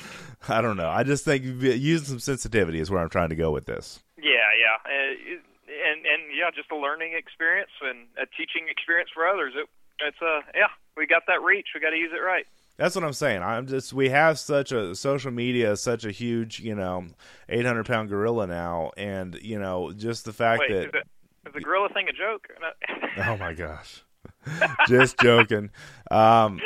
[0.48, 0.88] I don't know.
[0.88, 4.00] I just think using some sensitivity is where I'm trying to go with this.
[4.16, 9.10] Yeah, yeah, uh, it- and and yeah, just a learning experience and a teaching experience
[9.12, 9.52] for others.
[9.56, 9.68] It,
[10.00, 11.68] it's uh, yeah, we got that reach.
[11.74, 12.46] We got to use it right.
[12.76, 13.42] That's what I'm saying.
[13.42, 17.06] I'm just we have such a social media, is such a huge, you know,
[17.48, 21.02] 800 pound gorilla now, and you know, just the fact Wait, that
[21.46, 22.48] is the gorilla thing a joke?
[23.26, 24.02] oh my gosh,
[24.88, 25.70] just joking.
[26.10, 26.60] Um,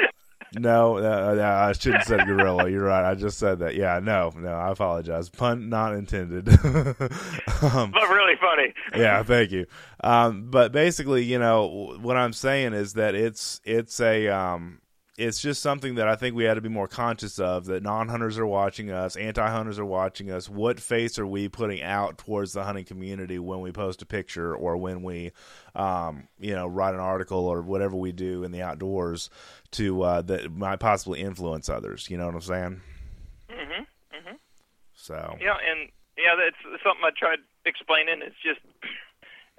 [0.59, 2.69] no, uh, uh, I shouldn't have said gorilla.
[2.69, 3.09] You're right.
[3.09, 3.77] I just said that.
[3.77, 4.53] Yeah, no, no.
[4.53, 5.29] I apologize.
[5.29, 6.49] Pun not intended.
[6.59, 8.75] um, but really funny.
[8.97, 9.67] yeah, thank you.
[10.03, 14.81] Um, but basically, you know, what I'm saying is that it's it's a um,
[15.21, 17.67] it's just something that I think we had to be more conscious of.
[17.67, 20.49] That non-hunters are watching us, anti-hunters are watching us.
[20.49, 24.55] What face are we putting out towards the hunting community when we post a picture
[24.55, 25.33] or when we,
[25.75, 29.29] um, you know, write an article or whatever we do in the outdoors
[29.73, 32.09] to uh, that might possibly influence others.
[32.09, 32.81] You know what I'm saying?
[33.51, 33.87] Mhm.
[34.15, 34.39] Mhm.
[34.95, 38.23] So Yeah, and yeah, that's something I tried explaining.
[38.23, 38.61] It's just,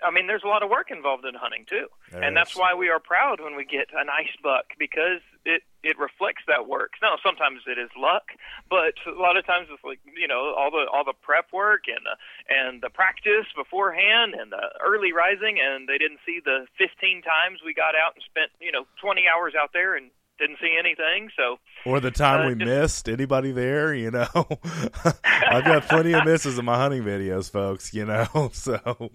[0.04, 2.74] I mean, there's a lot of work involved in hunting too, There and that's why
[2.74, 6.94] we are proud when we get a nice buck because it it reflects that work.
[7.02, 8.30] Now, sometimes it is luck,
[8.70, 11.84] but a lot of times it's like you know all the all the prep work
[11.88, 12.16] and the
[12.54, 17.60] and the practice beforehand and the early rising, and they didn't see the 15 times
[17.66, 21.30] we got out and spent you know 20 hours out there and didn't see anything.
[21.38, 23.10] So Or the time Uh, we just- missed.
[23.10, 23.94] Anybody there?
[23.94, 24.26] You know,
[25.24, 27.94] I've got plenty of misses in my hunting videos, folks.
[27.94, 29.12] You know, so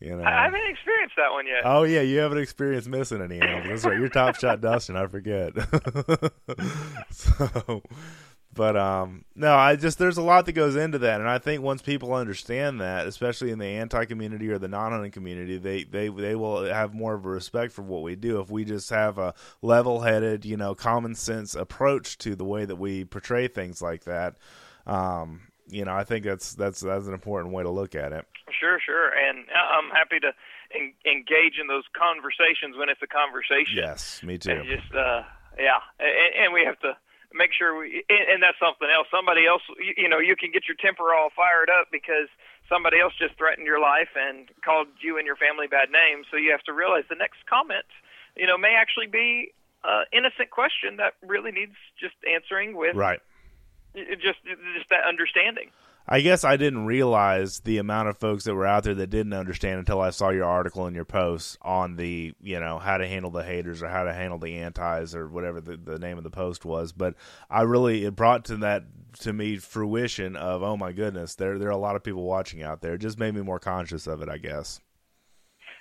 [0.00, 0.24] you know.
[0.24, 1.62] I haven't experienced that one yet.
[1.64, 3.68] Oh yeah, you haven't experienced missing any animals.
[3.68, 3.98] That's right.
[3.98, 4.96] You're top shot Dustin.
[4.96, 5.52] I forget.
[7.10, 7.82] so,
[8.52, 11.62] but um, no, I just there's a lot that goes into that, and I think
[11.62, 15.84] once people understand that, especially in the anti community or the non hunting community, they
[15.84, 18.40] they they will have more of a respect for what we do.
[18.40, 22.64] If we just have a level headed, you know, common sense approach to the way
[22.64, 24.36] that we portray things like that.
[24.86, 28.26] Um, you know, I think that's that's that's an important way to look at it.
[28.58, 30.32] Sure, sure, and I- I'm happy to
[30.74, 33.76] en- engage in those conversations when it's a conversation.
[33.76, 34.50] Yes, me too.
[34.52, 35.22] And just uh,
[35.58, 36.96] yeah, and, and we have to
[37.32, 38.04] make sure we.
[38.08, 39.06] And, and that's something else.
[39.10, 42.28] Somebody else, you, you know, you can get your temper all fired up because
[42.68, 46.26] somebody else just threatened your life and called you and your family bad names.
[46.30, 47.86] So you have to realize the next comment,
[48.36, 49.52] you know, may actually be
[49.82, 53.20] an innocent question that really needs just answering with Right.
[53.94, 55.70] Just just that understanding.
[56.12, 59.32] I guess I didn't realize the amount of folks that were out there that didn't
[59.32, 63.06] understand until I saw your article and your post on the, you know, how to
[63.06, 66.24] handle the haters or how to handle the antis or whatever the, the name of
[66.24, 66.90] the post was.
[66.92, 67.14] But
[67.48, 68.84] I really it brought to that
[69.20, 72.62] to me fruition of oh my goodness, there there are a lot of people watching
[72.62, 72.94] out there.
[72.94, 74.80] It just made me more conscious of it, I guess.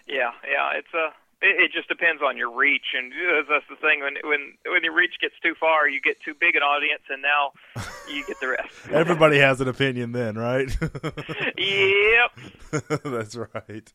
[0.06, 1.10] Yeah, yeah, it's a
[1.41, 3.12] it, it just depends on your reach, and
[3.49, 4.02] that's the thing.
[4.02, 7.21] When when when your reach gets too far, you get too big an audience, and
[7.21, 7.52] now
[8.13, 8.73] you get the rest.
[8.91, 10.69] Everybody has an opinion, then, right?
[11.58, 13.91] yep, that's right.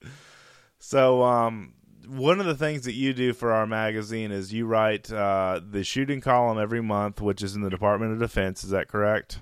[0.78, 1.74] So, um,
[2.06, 5.84] one of the things that you do for our magazine is you write uh, the
[5.84, 8.64] shooting column every month, which is in the Department of Defense.
[8.64, 9.40] Is that correct?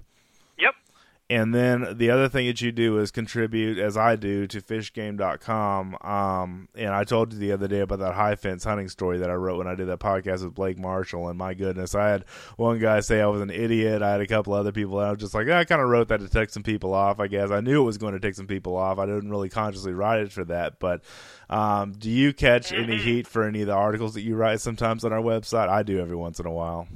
[1.32, 5.96] And then the other thing that you do is contribute, as I do, to fishgame.com.
[6.02, 9.30] Um, and I told you the other day about that high fence hunting story that
[9.30, 11.30] I wrote when I did that podcast with Blake Marshall.
[11.30, 12.26] And my goodness, I had
[12.58, 14.02] one guy say I was an idiot.
[14.02, 16.08] I had a couple other people, and I was just like, I kind of wrote
[16.08, 17.50] that to take some people off, I guess.
[17.50, 18.98] I knew it was going to take some people off.
[18.98, 20.80] I didn't really consciously write it for that.
[20.80, 21.02] But
[21.48, 25.02] um, do you catch any heat for any of the articles that you write sometimes
[25.02, 25.70] on our website?
[25.70, 26.88] I do every once in a while.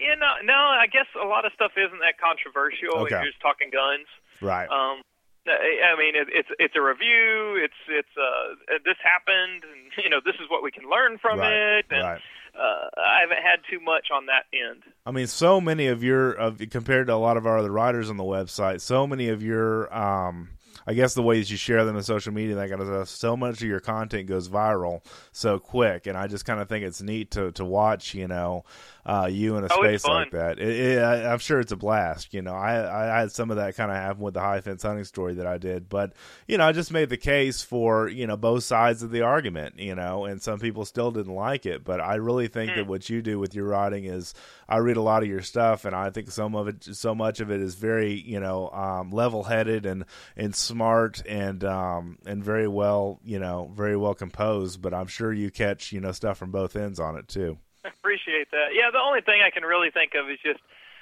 [0.00, 0.54] Yeah, no, no.
[0.54, 3.06] I guess a lot of stuff isn't that controversial.
[3.06, 3.16] Okay.
[3.16, 4.06] You're just talking guns,
[4.40, 4.68] right?
[4.68, 5.02] Um,
[5.46, 7.60] I mean, it, it's it's a review.
[7.62, 11.38] It's it's uh, this happened, and you know, this is what we can learn from
[11.38, 11.78] right.
[11.78, 11.86] it.
[11.90, 12.20] And, right.
[12.54, 14.84] Uh, I haven't had too much on that end.
[15.04, 18.08] I mean, so many of your of compared to a lot of our other writers
[18.08, 20.50] on the website, so many of your um,
[20.86, 23.36] I guess the ways you share them in social media, that kind of stuff, so
[23.36, 25.02] much of your content goes viral
[25.32, 28.64] so quick, and I just kind of think it's neat to to watch, you know,
[29.06, 30.58] uh, you in a oh, space like that.
[30.58, 32.32] It, it, I, am sure it's a blast.
[32.32, 34.82] You know, I I had some of that kind of happen with the high fence
[34.82, 36.14] hunting story that I did, but
[36.48, 39.78] you know, I just made the case for you know both sides of the argument.
[39.78, 42.76] You know, and some people still didn't like it, but I really think mm.
[42.76, 44.32] that what you do with your writing is
[44.68, 47.40] I read a lot of your stuff, and I think some of it, so much
[47.40, 52.42] of it is very you know um, level headed and and smart and um, and
[52.42, 54.80] very well you know very well composed.
[54.80, 57.58] But I'm sure you catch you know stuff from both ends on it too.
[57.84, 58.72] I appreciate that.
[58.72, 60.60] Yeah, the only thing I can really think of is just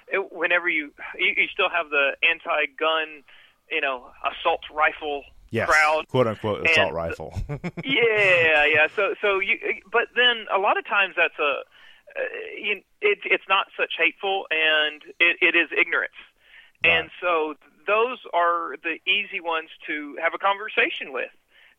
[0.09, 3.23] it, whenever you, you you still have the anti-gun,
[3.71, 7.35] you know, assault rifle yes, crowd, quote unquote assault and, rifle.
[7.85, 8.87] yeah, yeah.
[8.95, 9.59] So so you,
[9.90, 11.62] but then a lot of times that's a,
[12.14, 12.23] uh,
[12.57, 16.18] you, it, it's not such hateful, and it, it is ignorance,
[16.85, 16.92] right.
[16.92, 17.55] and so
[17.87, 21.31] those are the easy ones to have a conversation with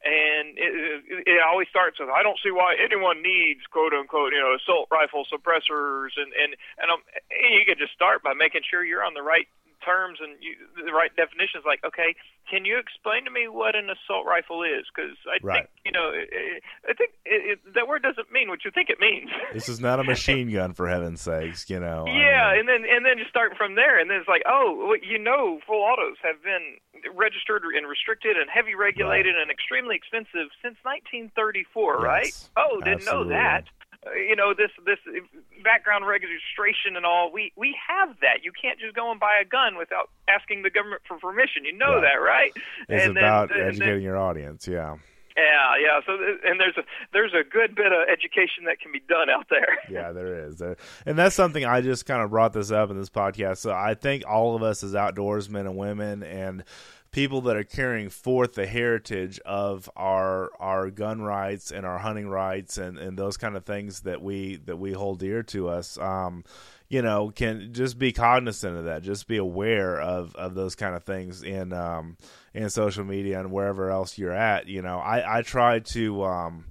[0.03, 0.71] and it,
[1.07, 4.55] it it always starts with I don't see why anyone needs quote unquote you know
[4.55, 6.99] assault rifle suppressors and and and, um,
[7.31, 9.47] and you can just start by making sure you're on the right
[9.83, 11.63] terms and you, the right definitions.
[11.67, 12.15] Like, okay,
[12.49, 14.87] can you explain to me what an assault rifle is?
[14.89, 15.67] Because I right.
[15.67, 16.11] think you know,
[16.87, 19.29] I think it, it, that word doesn't mean what you think it means.
[19.53, 21.69] This is not a machine gun, for heaven's sakes.
[21.69, 22.05] You know.
[22.07, 24.41] Yeah, I mean, and then and then you start from there, and then it's like,
[24.47, 26.79] oh, well, you know, full autos have been
[27.15, 29.41] registered and restricted and heavy regulated right.
[29.41, 32.33] and extremely expensive since 1934, yes, right?
[32.57, 33.33] Oh, didn't absolutely.
[33.33, 33.63] know that.
[34.05, 34.99] Uh, you know this this
[35.63, 39.45] background registration and all we we have that you can't just go and buy a
[39.45, 42.01] gun without asking the government for permission you know right.
[42.01, 42.51] that right
[42.89, 44.97] it's and about then, educating then, your audience yeah
[45.37, 45.99] yeah, yeah.
[46.05, 46.13] So,
[46.45, 49.77] and there's a there's a good bit of education that can be done out there.
[49.89, 53.09] yeah, there is, and that's something I just kind of brought this up in this
[53.09, 53.57] podcast.
[53.57, 56.63] So I think all of us as outdoorsmen and women, and
[57.13, 62.27] people that are carrying forth the heritage of our our gun rights and our hunting
[62.27, 65.97] rights and, and those kind of things that we that we hold dear to us
[65.99, 66.43] um,
[66.89, 70.95] you know can just be cognizant of that just be aware of of those kind
[70.95, 72.17] of things in um,
[72.53, 76.65] in social media and wherever else you're at you know i i try to um,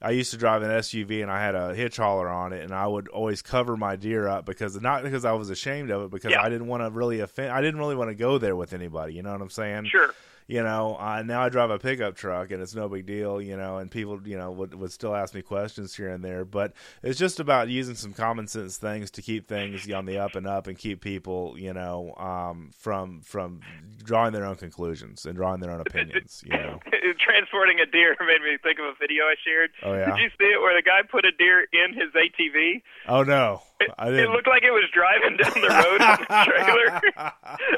[0.00, 2.72] I used to drive an SUV and I had a hitch hauler on it, and
[2.72, 6.10] I would always cover my deer up because not because I was ashamed of it,
[6.12, 6.40] because yeah.
[6.40, 7.50] I didn't want to really offend.
[7.50, 9.14] I didn't really want to go there with anybody.
[9.14, 9.86] You know what I'm saying?
[9.86, 10.14] Sure
[10.48, 13.54] you know, uh, now I drive a pickup truck and it's no big deal, you
[13.54, 16.46] know, and people, you know, would, would still ask me questions here and there.
[16.46, 20.34] But it's just about using some common sense things to keep things on the up
[20.36, 23.60] and up and keep people, you know, um, from from
[24.02, 26.80] drawing their own conclusions and drawing their own opinions, you know.
[27.20, 29.70] Transporting a deer made me think of a video I shared.
[29.82, 30.16] Oh, yeah?
[30.16, 32.82] Did you see it where the guy put a deer in his ATV?
[33.06, 33.62] Oh, no.
[33.80, 37.00] It, looked like it was driving down the road in the trailer.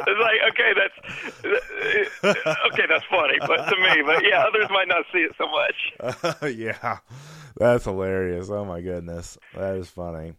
[0.06, 0.96] it's like, okay, that's
[2.72, 6.34] okay, that's funny, but to me, but yeah, others might not see it so much.
[6.42, 6.98] Uh, yeah,
[7.56, 8.48] that's hilarious.
[8.50, 10.34] Oh my goodness, that is funny.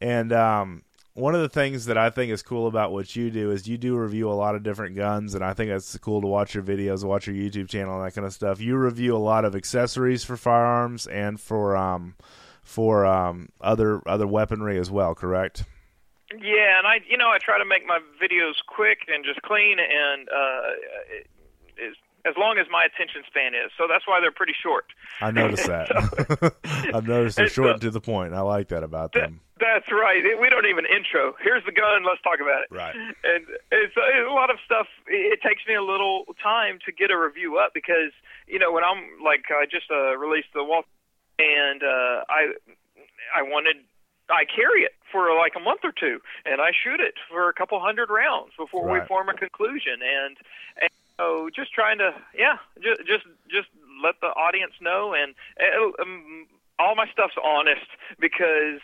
[0.00, 0.82] And um,
[1.14, 3.78] one of the things that I think is cool about what you do is you
[3.78, 6.64] do review a lot of different guns, and I think that's cool to watch your
[6.64, 8.60] videos, watch your YouTube channel, and that kind of stuff.
[8.60, 12.16] You review a lot of accessories for firearms and for um,
[12.70, 15.64] for um, other other weaponry as well, correct?
[16.30, 19.78] Yeah, and I, you know, I try to make my videos quick and just clean,
[19.80, 20.70] and uh,
[21.10, 21.26] it,
[21.76, 23.74] it, as long as my attention span is.
[23.76, 24.86] So that's why they're pretty short.
[25.20, 25.90] I noticed that.
[26.94, 28.32] I've noticed they're short and to the point.
[28.32, 29.40] I like that about that, them.
[29.58, 30.22] That's right.
[30.22, 31.34] We don't even intro.
[31.42, 32.06] Here's the gun.
[32.06, 32.70] Let's talk about it.
[32.70, 32.94] Right.
[32.94, 33.42] And
[33.72, 34.86] it's, it's a lot of stuff.
[35.08, 38.14] It takes me a little time to get a review up because
[38.46, 40.84] you know when I'm like I just uh, released the wall,
[41.40, 42.52] and uh, I
[43.34, 43.76] I wanted
[44.30, 47.52] I carry it for like a month or two, and I shoot it for a
[47.52, 49.02] couple hundred rounds before right.
[49.02, 49.98] we form a conclusion.
[50.00, 50.36] And,
[50.80, 53.68] and so, just trying to, yeah, just just just
[54.02, 56.46] let the audience know, and uh, um,
[56.78, 58.80] all my stuff's honest because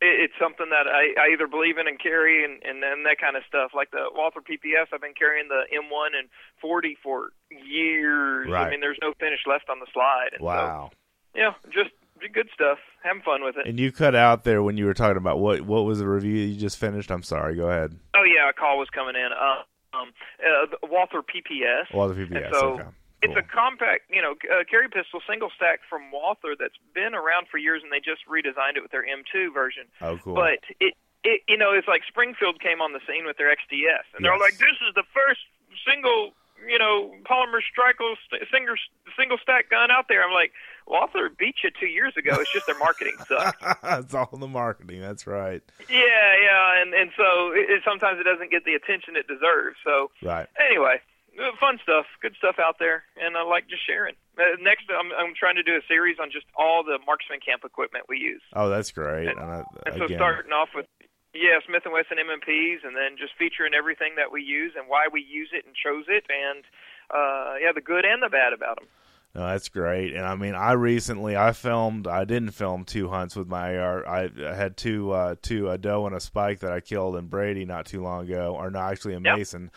[0.00, 3.18] it, it's something that I, I either believe in and carry, and and then that
[3.18, 3.72] kind of stuff.
[3.74, 6.28] Like the Walther PPS, I've been carrying the M1 and
[6.60, 8.48] 40 for years.
[8.50, 8.68] Right.
[8.68, 10.30] I mean, there's no finish left on the slide.
[10.34, 10.90] And wow.
[10.92, 10.96] So,
[11.34, 11.90] yeah, just
[12.32, 12.78] good stuff.
[13.02, 13.66] Having fun with it.
[13.66, 16.34] And you cut out there when you were talking about what what was the review
[16.34, 17.10] you just finished?
[17.10, 17.56] I'm sorry.
[17.56, 17.96] Go ahead.
[18.14, 19.30] Oh yeah, a call was coming in.
[19.32, 19.62] Uh,
[19.96, 20.10] um,
[20.40, 21.94] uh, Walther PPS.
[21.94, 22.46] Walther PPS.
[22.46, 22.88] And so okay.
[23.24, 27.48] It's a compact, you know, uh, carry pistol single stack from Walther that's been around
[27.48, 29.88] for years, and they just redesigned it with their M2 version.
[30.02, 30.34] Oh, cool.
[30.36, 30.92] But it,
[31.24, 34.36] it, you know, it's like Springfield came on the scene with their XDS, and they're
[34.36, 35.40] like, "This is the first
[35.88, 36.36] single,
[36.68, 38.76] you know, polymer strikel st- single
[39.16, 40.52] single stack gun out there." I'm like,
[40.86, 42.36] Walther beat you two years ago.
[42.40, 43.58] It's just their marketing sucks.
[43.84, 45.00] it's all the marketing.
[45.00, 45.62] That's right.
[45.88, 49.76] yeah, yeah, and and so it, it, sometimes it doesn't get the attention it deserves.
[49.84, 50.46] So Right.
[50.60, 51.00] anyway,
[51.40, 54.14] uh, fun stuff, good stuff out there, and I like just sharing.
[54.38, 57.62] Uh, next, I'm I'm trying to do a series on just all the marksman camp
[57.64, 58.42] equipment we use.
[58.52, 59.28] Oh, that's great.
[59.28, 60.86] And, I, and so starting off with
[61.34, 65.08] yeah, Smith and Wesson M&Ps, and then just featuring everything that we use and why
[65.10, 66.62] we use it and chose it, and
[67.10, 68.86] uh, yeah, the good and the bad about them.
[69.34, 70.14] No, that's great.
[70.14, 72.06] And I mean, I recently I filmed.
[72.06, 74.06] I didn't film two hunts with my AR.
[74.06, 77.26] I, I had two uh, two a doe and a spike that I killed in
[77.26, 79.36] Brady not too long ago, or no, actually in Yep.
[79.38, 79.70] Mason.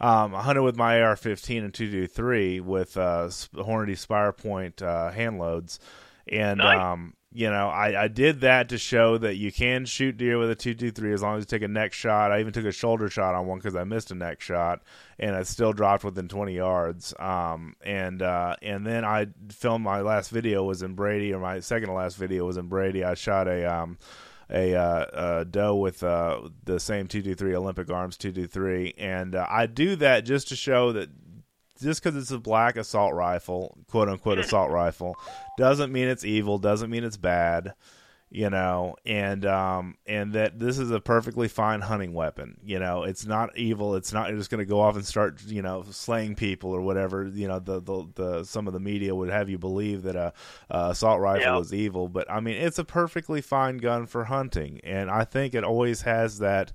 [0.00, 5.38] Um, I hunted with my AR-15 and 223 with uh, Hornady Spire Point uh, hand
[5.38, 5.78] loads,
[6.28, 6.78] and Nice.
[6.78, 10.50] um, you know, I, I did that to show that you can shoot deer with
[10.50, 12.32] a 223 as long as you take a neck shot.
[12.32, 14.80] I even took a shoulder shot on one because I missed a neck shot,
[15.18, 17.12] and I still dropped within 20 yards.
[17.18, 21.60] Um, and uh, and then I filmed my last video was in Brady, or my
[21.60, 23.04] second to last video was in Brady.
[23.04, 23.98] I shot a um,
[24.48, 29.94] a, uh, doe with uh, the same 223 Olympic Arms 223, and uh, I do
[29.96, 31.10] that just to show that
[31.80, 35.16] just because it's a black assault rifle, quote unquote assault rifle,
[35.58, 37.74] doesn't mean it's evil, doesn't mean it's bad,
[38.30, 42.56] you know, and um and that this is a perfectly fine hunting weapon.
[42.64, 43.94] You know, it's not evil.
[43.94, 47.24] It's not just going to go off and start, you know, slaying people or whatever.
[47.28, 50.32] You know, the the, the some of the media would have you believe that a,
[50.70, 51.58] a assault rifle Yeah.
[51.60, 55.54] is evil, but I mean, it's a perfectly fine gun for hunting, and I think
[55.54, 56.72] it always has that.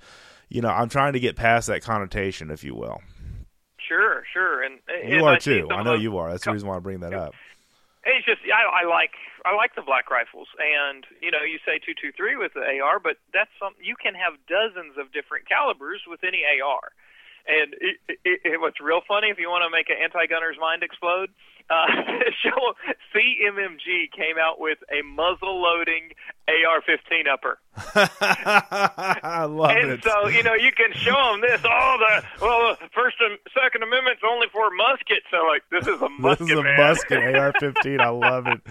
[0.48, 3.02] You know, I'm trying to get past that connotation, if you will.
[3.92, 5.68] Sure, sure, and You and are I too.
[5.70, 6.32] I know you are.
[6.32, 7.36] That's the reason why I bring that up.
[8.06, 9.12] It's just I, I like
[9.44, 12.64] I like the black rifles, and you know you say two two three with the
[12.80, 16.96] AR, but that's something you can have dozens of different calibers with any AR.
[17.44, 20.84] And it, it, it, what's real funny, if you want to make an anti-gunner's mind
[20.84, 21.34] explode,
[21.70, 21.86] uh,
[22.44, 22.74] show
[23.16, 26.12] CMMG came out with a muzzle-loading
[26.48, 27.60] AR-15 upper.
[27.76, 30.04] I love And it.
[30.04, 31.62] so, you know, you can show them this.
[31.64, 35.26] Oh, the well, the First and Second Amendment's only for muskets.
[35.32, 36.40] So, like, this is a musket.
[36.48, 36.78] this is a man.
[36.78, 38.00] musket AR-15.
[38.00, 38.62] I love it.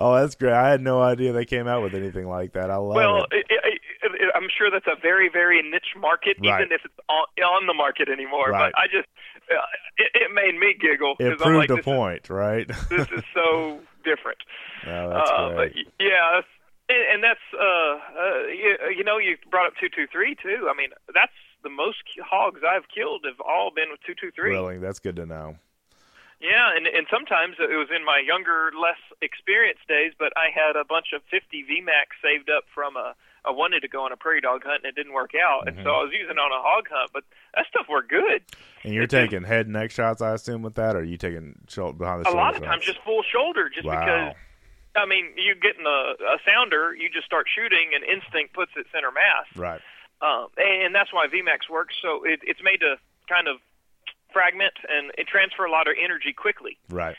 [0.00, 0.52] Oh, that's great.
[0.52, 2.70] I had no idea they came out with anything like that.
[2.70, 3.46] I love well, it.
[3.48, 3.80] it,
[4.34, 6.60] I'm sure that's a very, very niche market, Right.
[6.62, 8.50] even if it's on, on the market anymore.
[8.50, 8.72] Right.
[8.72, 9.08] But I just,
[9.96, 12.66] it, it made me giggle It proved like, a point, right?
[12.88, 14.38] This is so different.
[14.86, 15.74] oh, that's uh, great.
[15.74, 16.44] But yeah, that's-
[16.90, 17.62] and, and that's uh,
[18.18, 20.68] uh, you, you know, you brought up two two three too.
[20.68, 24.50] I mean, that's the most hogs I've killed have all been with two two three.
[24.50, 25.56] Really, that's good to know.
[26.40, 30.74] Yeah, and and sometimes it was in my younger, less experienced days, but I had
[30.74, 33.14] a bunch of 50 VMAX saved up from a
[33.44, 35.76] I wanted to go on a prairie dog hunt and it didn't work out, and
[35.76, 35.84] Mm-hmm.
[35.86, 37.10] so I was using it on a hog hunt.
[37.12, 37.24] But
[37.54, 38.42] that stuff worked good.
[38.84, 41.16] And you're It taking head and neck shots, I assume, with that, or are you
[41.16, 44.00] taking shoulder behind the A shoulder A lot of times, just full shoulder, just Wow.
[44.00, 44.36] because.
[44.96, 48.72] I mean, you get in a, a sounder, you just start shooting, and instinct puts
[48.76, 49.46] it center mass.
[49.56, 49.80] right.
[50.20, 51.94] um, and that's why VMAX works.
[52.02, 52.96] So it, it's made to
[53.28, 53.58] kind of
[54.32, 56.76] fragment and it transfer a lot of energy quickly.
[56.88, 57.16] Right.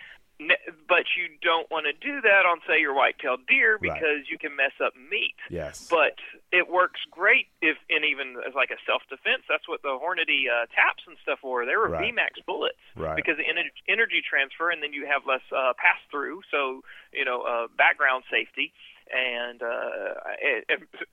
[0.88, 3.94] But you don't want to do that on, say, your white-tailed deer Right.
[3.94, 5.36] because you can mess up meat.
[5.50, 5.88] Yes.
[5.89, 6.18] But
[6.52, 9.44] it works great if, and even as like a self-defense.
[9.48, 11.66] That's what the Hornady uh, TAPs and stuff were.
[11.66, 12.14] They were Right.
[12.14, 13.16] VMAX bullets Right.
[13.16, 16.42] because the ener- energy transfer, and then you have less uh, pass-through.
[16.50, 16.82] So
[17.14, 18.74] you know, uh, background safety,
[19.14, 20.66] and uh, it,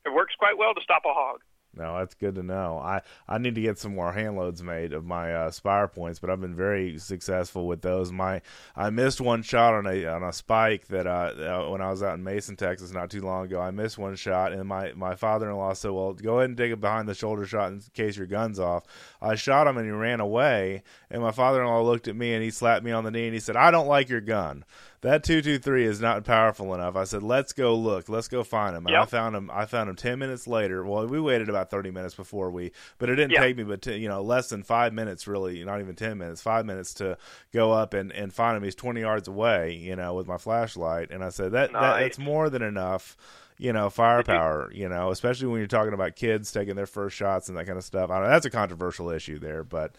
[0.07, 1.41] it works quite well to stop a hog.
[1.79, 2.79] No, that's good to know.
[2.79, 6.19] I, I need to get some more hand loads made of my uh, spire points,
[6.19, 8.11] but I've been very successful with those.
[8.11, 8.43] My
[8.75, 12.03] I missed one shot on a on a spike that uh, uh when I was
[12.03, 13.61] out in Mason, Texas, not too long ago.
[13.61, 16.59] I missed one shot, and my my father in law said, "Well, go ahead and
[16.59, 18.85] take a behind the shoulder shot in case your gun's off."
[19.23, 20.83] I shot him, and he ran away.
[21.11, 23.27] And my father in law looked at me and he slapped me on the knee
[23.27, 24.65] and he said, "I don't like your gun."
[25.01, 26.97] That 223 is not powerful enough.
[26.97, 28.09] I said, let's go look.
[28.09, 28.87] Let's go find him.
[28.87, 29.03] And yep.
[29.03, 29.51] I found him.
[29.53, 30.85] I found him 10 minutes later.
[30.85, 33.43] Well, we waited about 30 minutes before we, but it didn't yep.
[33.43, 36.43] take me, but, t- you know, less than five minutes, really, not even 10 minutes,
[36.43, 37.17] five minutes to
[37.53, 38.65] go up and, and find him.
[38.65, 41.11] He's 20 yards away, you know, with my flashlight.
[41.11, 41.81] And I said, that, nice.
[41.81, 43.17] that that's more than enough
[43.61, 47.49] you know, firepower, you know, especially when you're talking about kids taking their first shots
[47.49, 48.09] and that kind of stuff.
[48.11, 49.97] I don't know that's a controversial issue there, but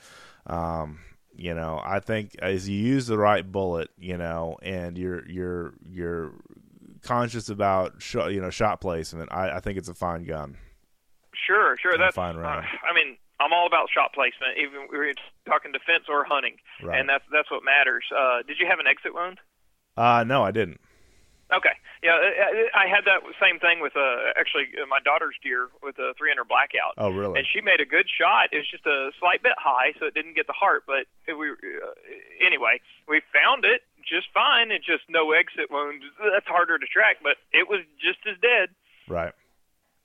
[0.48, 1.00] um,
[1.36, 5.74] you know, I think as you use the right bullet, you know, and you're you're
[5.90, 6.34] you're
[7.02, 10.58] conscious about sh- you know shot placement, I, I think it's a fine gun.
[11.48, 11.98] Sure, sure.
[11.98, 12.66] That's fine round.
[12.66, 15.14] Uh, I mean, I'm all about shot placement, even we're
[15.48, 17.00] talking defense or hunting, right.
[17.00, 18.04] and that's that's what matters.
[18.16, 19.40] Uh, did you have an exit wound?
[19.96, 20.82] Uh, no, I didn't.
[21.50, 21.74] Okay.
[22.06, 22.14] Yeah,
[22.78, 26.46] I had that same thing with uh, actually uh, my daughter's deer with a 300
[26.46, 26.94] blackout.
[26.98, 27.40] Oh, really?
[27.40, 28.54] And she made a good shot.
[28.54, 30.86] It was just a slight bit high, so it didn't get the heart.
[30.86, 31.98] But we, uh,
[32.40, 32.80] anyway,
[33.10, 34.70] we found it just fine.
[34.72, 36.06] It just no exit wound.
[36.22, 38.70] That's harder to track, but it was just as dead.
[39.10, 39.34] Right.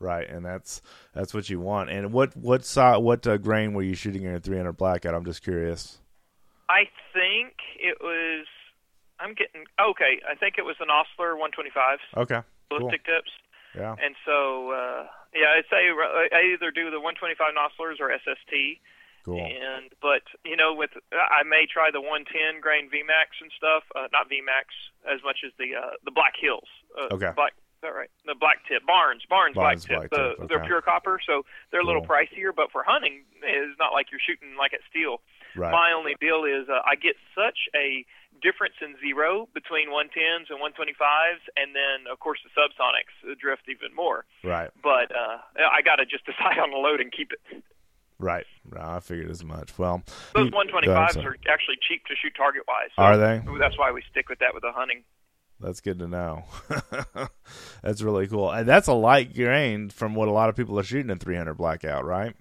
[0.01, 0.83] Right, and that's
[1.15, 1.89] that's what you want.
[1.89, 5.15] And what what saw what uh, grain were you shooting in a 300 blackout?
[5.15, 5.99] I'm just curious.
[6.69, 8.47] I think it was
[9.21, 10.21] I'm getting okay.
[10.29, 12.23] I think it was a Nosler 125s.
[12.23, 12.41] Okay.
[12.69, 13.15] Ballistic cool.
[13.17, 13.31] tips.
[13.75, 13.97] Yeah.
[13.99, 18.79] And so, uh, yeah, I'd say I either do the 125 Noslers or SST.
[19.25, 19.41] Cool.
[19.41, 23.83] And but you know, with I may try the 110 grain VMAX and stuff.
[23.97, 24.69] Uh, not VMAX
[25.09, 26.69] as much as the uh, the Black Hills.
[26.93, 27.33] Uh, okay.
[27.35, 27.57] Black.
[27.57, 28.11] Is that right?
[28.25, 30.11] The black tip Barnes, Barnes, Barnes black tip.
[30.11, 30.45] Black the.
[30.45, 30.47] Okay.
[30.49, 32.53] They're pure copper, so they're a little pricier.
[32.55, 35.21] But for hunting, it's not like you're shooting like at steel.
[35.57, 35.73] Right.
[35.73, 38.05] My only deal is uh, I get such a
[38.45, 43.97] difference in zero between 110s and 125s, and then of course the subsonics drift even
[43.97, 44.29] more.
[44.45, 44.71] Right.
[44.83, 47.41] But uh, I got to just decide on the load and keep it.
[48.19, 48.47] Right.
[48.79, 49.77] I figured as much.
[49.77, 50.03] Well,
[50.35, 52.91] those 125s are actually cheap to shoot target wise.
[52.95, 53.43] So are they?
[53.59, 55.03] That's why we stick with that with the hunting.
[55.61, 56.45] That's good to know.
[57.83, 58.51] that's really cool.
[58.51, 61.55] And that's a light grain from what a lot of people are shooting in 300
[61.55, 62.35] blackout, right?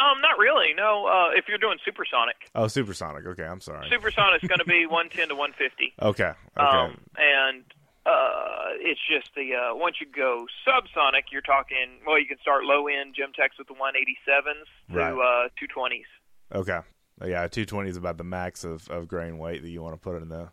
[0.00, 0.72] Um, not really.
[0.74, 1.06] No.
[1.06, 2.36] Uh, if you're doing supersonic.
[2.54, 3.26] Oh, supersonic.
[3.26, 3.88] Okay, I'm sorry.
[3.90, 5.92] Supersonic is going to be 110 to 150.
[6.00, 6.24] Okay.
[6.24, 6.36] Okay.
[6.56, 7.64] Um, and
[8.06, 12.00] uh, it's just the uh, once you go subsonic, you're talking.
[12.06, 16.08] Well, you can start low end Gemtech with the 187s to uh, 220s.
[16.52, 16.80] Okay.
[17.20, 20.16] Yeah, 220 is about the max of, of grain weight that you want to put
[20.22, 20.48] in the.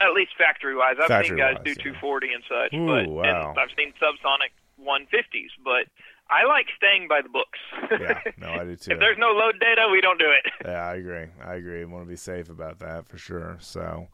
[0.00, 1.92] At least factory wise, I've factory seen guys wise, do yeah.
[2.00, 3.50] 240 and such, Ooh, but wow.
[3.50, 4.50] and I've seen subsonic
[4.80, 5.86] 150s, but
[6.30, 7.58] I like staying by the books.
[8.00, 8.92] yeah, no, I do too.
[8.92, 10.52] if there's no load data, we don't do it.
[10.64, 11.26] Yeah, I agree.
[11.44, 11.82] I agree.
[11.82, 13.58] I want to be safe about that for sure.
[13.60, 14.08] So,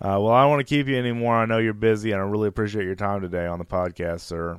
[0.00, 1.34] uh, well, I don't want to keep you anymore.
[1.36, 4.58] I know you're busy, and I really appreciate your time today on the podcast, sir.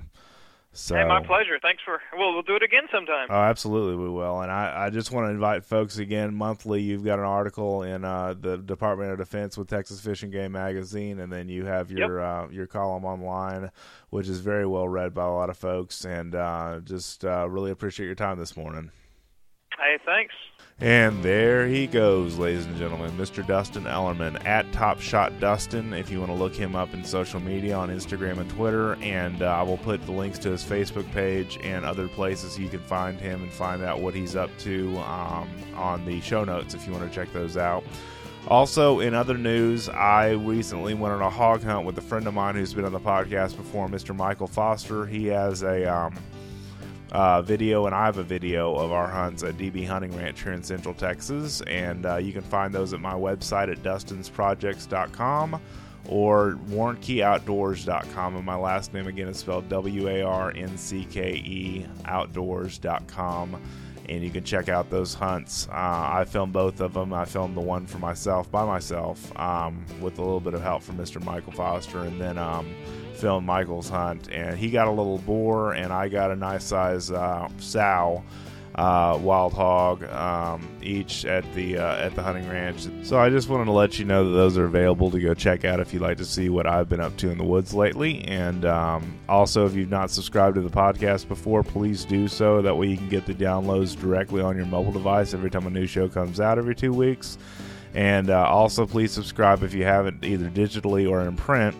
[0.79, 1.59] So, hey, my pleasure.
[1.61, 1.99] Thanks for.
[2.17, 3.27] Well, we'll do it again sometime.
[3.29, 4.39] Oh, absolutely, we will.
[4.39, 6.33] And I, I just want to invite folks again.
[6.33, 10.31] Monthly, you've got an article in uh, the Department of Defense with Texas Fish and
[10.31, 12.27] Game magazine, and then you have your yep.
[12.27, 13.71] uh, your column online,
[14.09, 16.05] which is very well read by a lot of folks.
[16.05, 18.89] And uh, just uh, really appreciate your time this morning.
[19.77, 20.33] Hey, thanks.
[20.81, 23.45] And there he goes, ladies and gentlemen, Mr.
[23.45, 25.93] Dustin Ellermann at Top Shot Dustin.
[25.93, 29.41] If you want to look him up in social media on Instagram and Twitter, and
[29.41, 32.79] uh, I will put the links to his Facebook page and other places you can
[32.79, 36.87] find him and find out what he's up to um, on the show notes if
[36.87, 37.83] you want to check those out.
[38.47, 42.33] Also, in other news, I recently went on a hog hunt with a friend of
[42.33, 44.15] mine who's been on the podcast before, Mr.
[44.15, 45.05] Michael Foster.
[45.05, 46.15] He has a um,
[47.11, 50.53] uh, video, and I have a video of our hunts at DB Hunting Ranch here
[50.53, 55.61] in Central Texas, and uh, you can find those at my website at dustinsprojects.com
[56.07, 58.35] or warnckeoutdoors.com.
[58.35, 63.61] And my last name again is spelled W A R N C K E outdoors.com.
[64.09, 65.67] And you can check out those hunts.
[65.69, 67.13] Uh, I filmed both of them.
[67.13, 70.81] I filmed the one for myself by myself um, with a little bit of help
[70.81, 71.23] from Mr.
[71.23, 72.73] Michael Foster, and then um,
[73.13, 74.29] filmed Michael's hunt.
[74.31, 78.23] And he got a little boar, and I got a nice size uh, sow
[78.75, 82.87] uh, wild hog um, each at the uh, at the hunting ranch.
[83.03, 85.65] So I just wanted to let you know that those are available to go check
[85.65, 88.23] out if you'd like to see what I've been up to in the woods lately.
[88.25, 92.61] And um, also, if you've not subscribed to the podcast before, please do so.
[92.61, 95.69] That way, you can get the downloads directly on your mobile device every time a
[95.69, 97.37] new show comes out every two weeks.
[97.93, 101.75] And uh, also, please subscribe if you haven't, either digitally or in print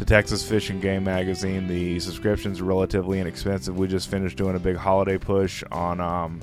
[0.00, 1.68] to Texas Fish and Game Magazine.
[1.68, 3.76] The subscriptions are relatively inexpensive.
[3.76, 6.40] We just finished doing a big holiday push on um,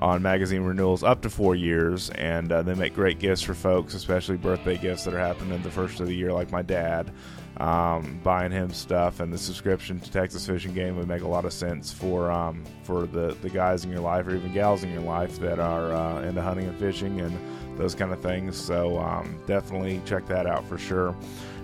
[0.00, 3.94] on magazine renewals up to four years, and uh, they make great gifts for folks,
[3.94, 7.12] especially birthday gifts that are happening the first of the year, like my dad.
[7.58, 11.28] Um, buying him stuff and the subscription to Texas Fish and Game would make a
[11.28, 14.82] lot of sense for um, for the, the guys in your life or even gals
[14.82, 17.38] in your life that are uh, into hunting and fishing and
[17.78, 18.56] those kind of things.
[18.56, 21.16] So um, definitely check that out for sure.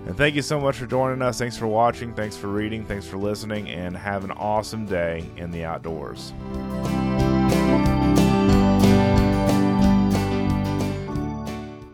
[0.05, 1.39] And thank you so much for joining us.
[1.39, 2.13] Thanks for watching.
[2.13, 2.85] Thanks for reading.
[2.85, 3.69] Thanks for listening.
[3.69, 6.33] And have an awesome day in the outdoors.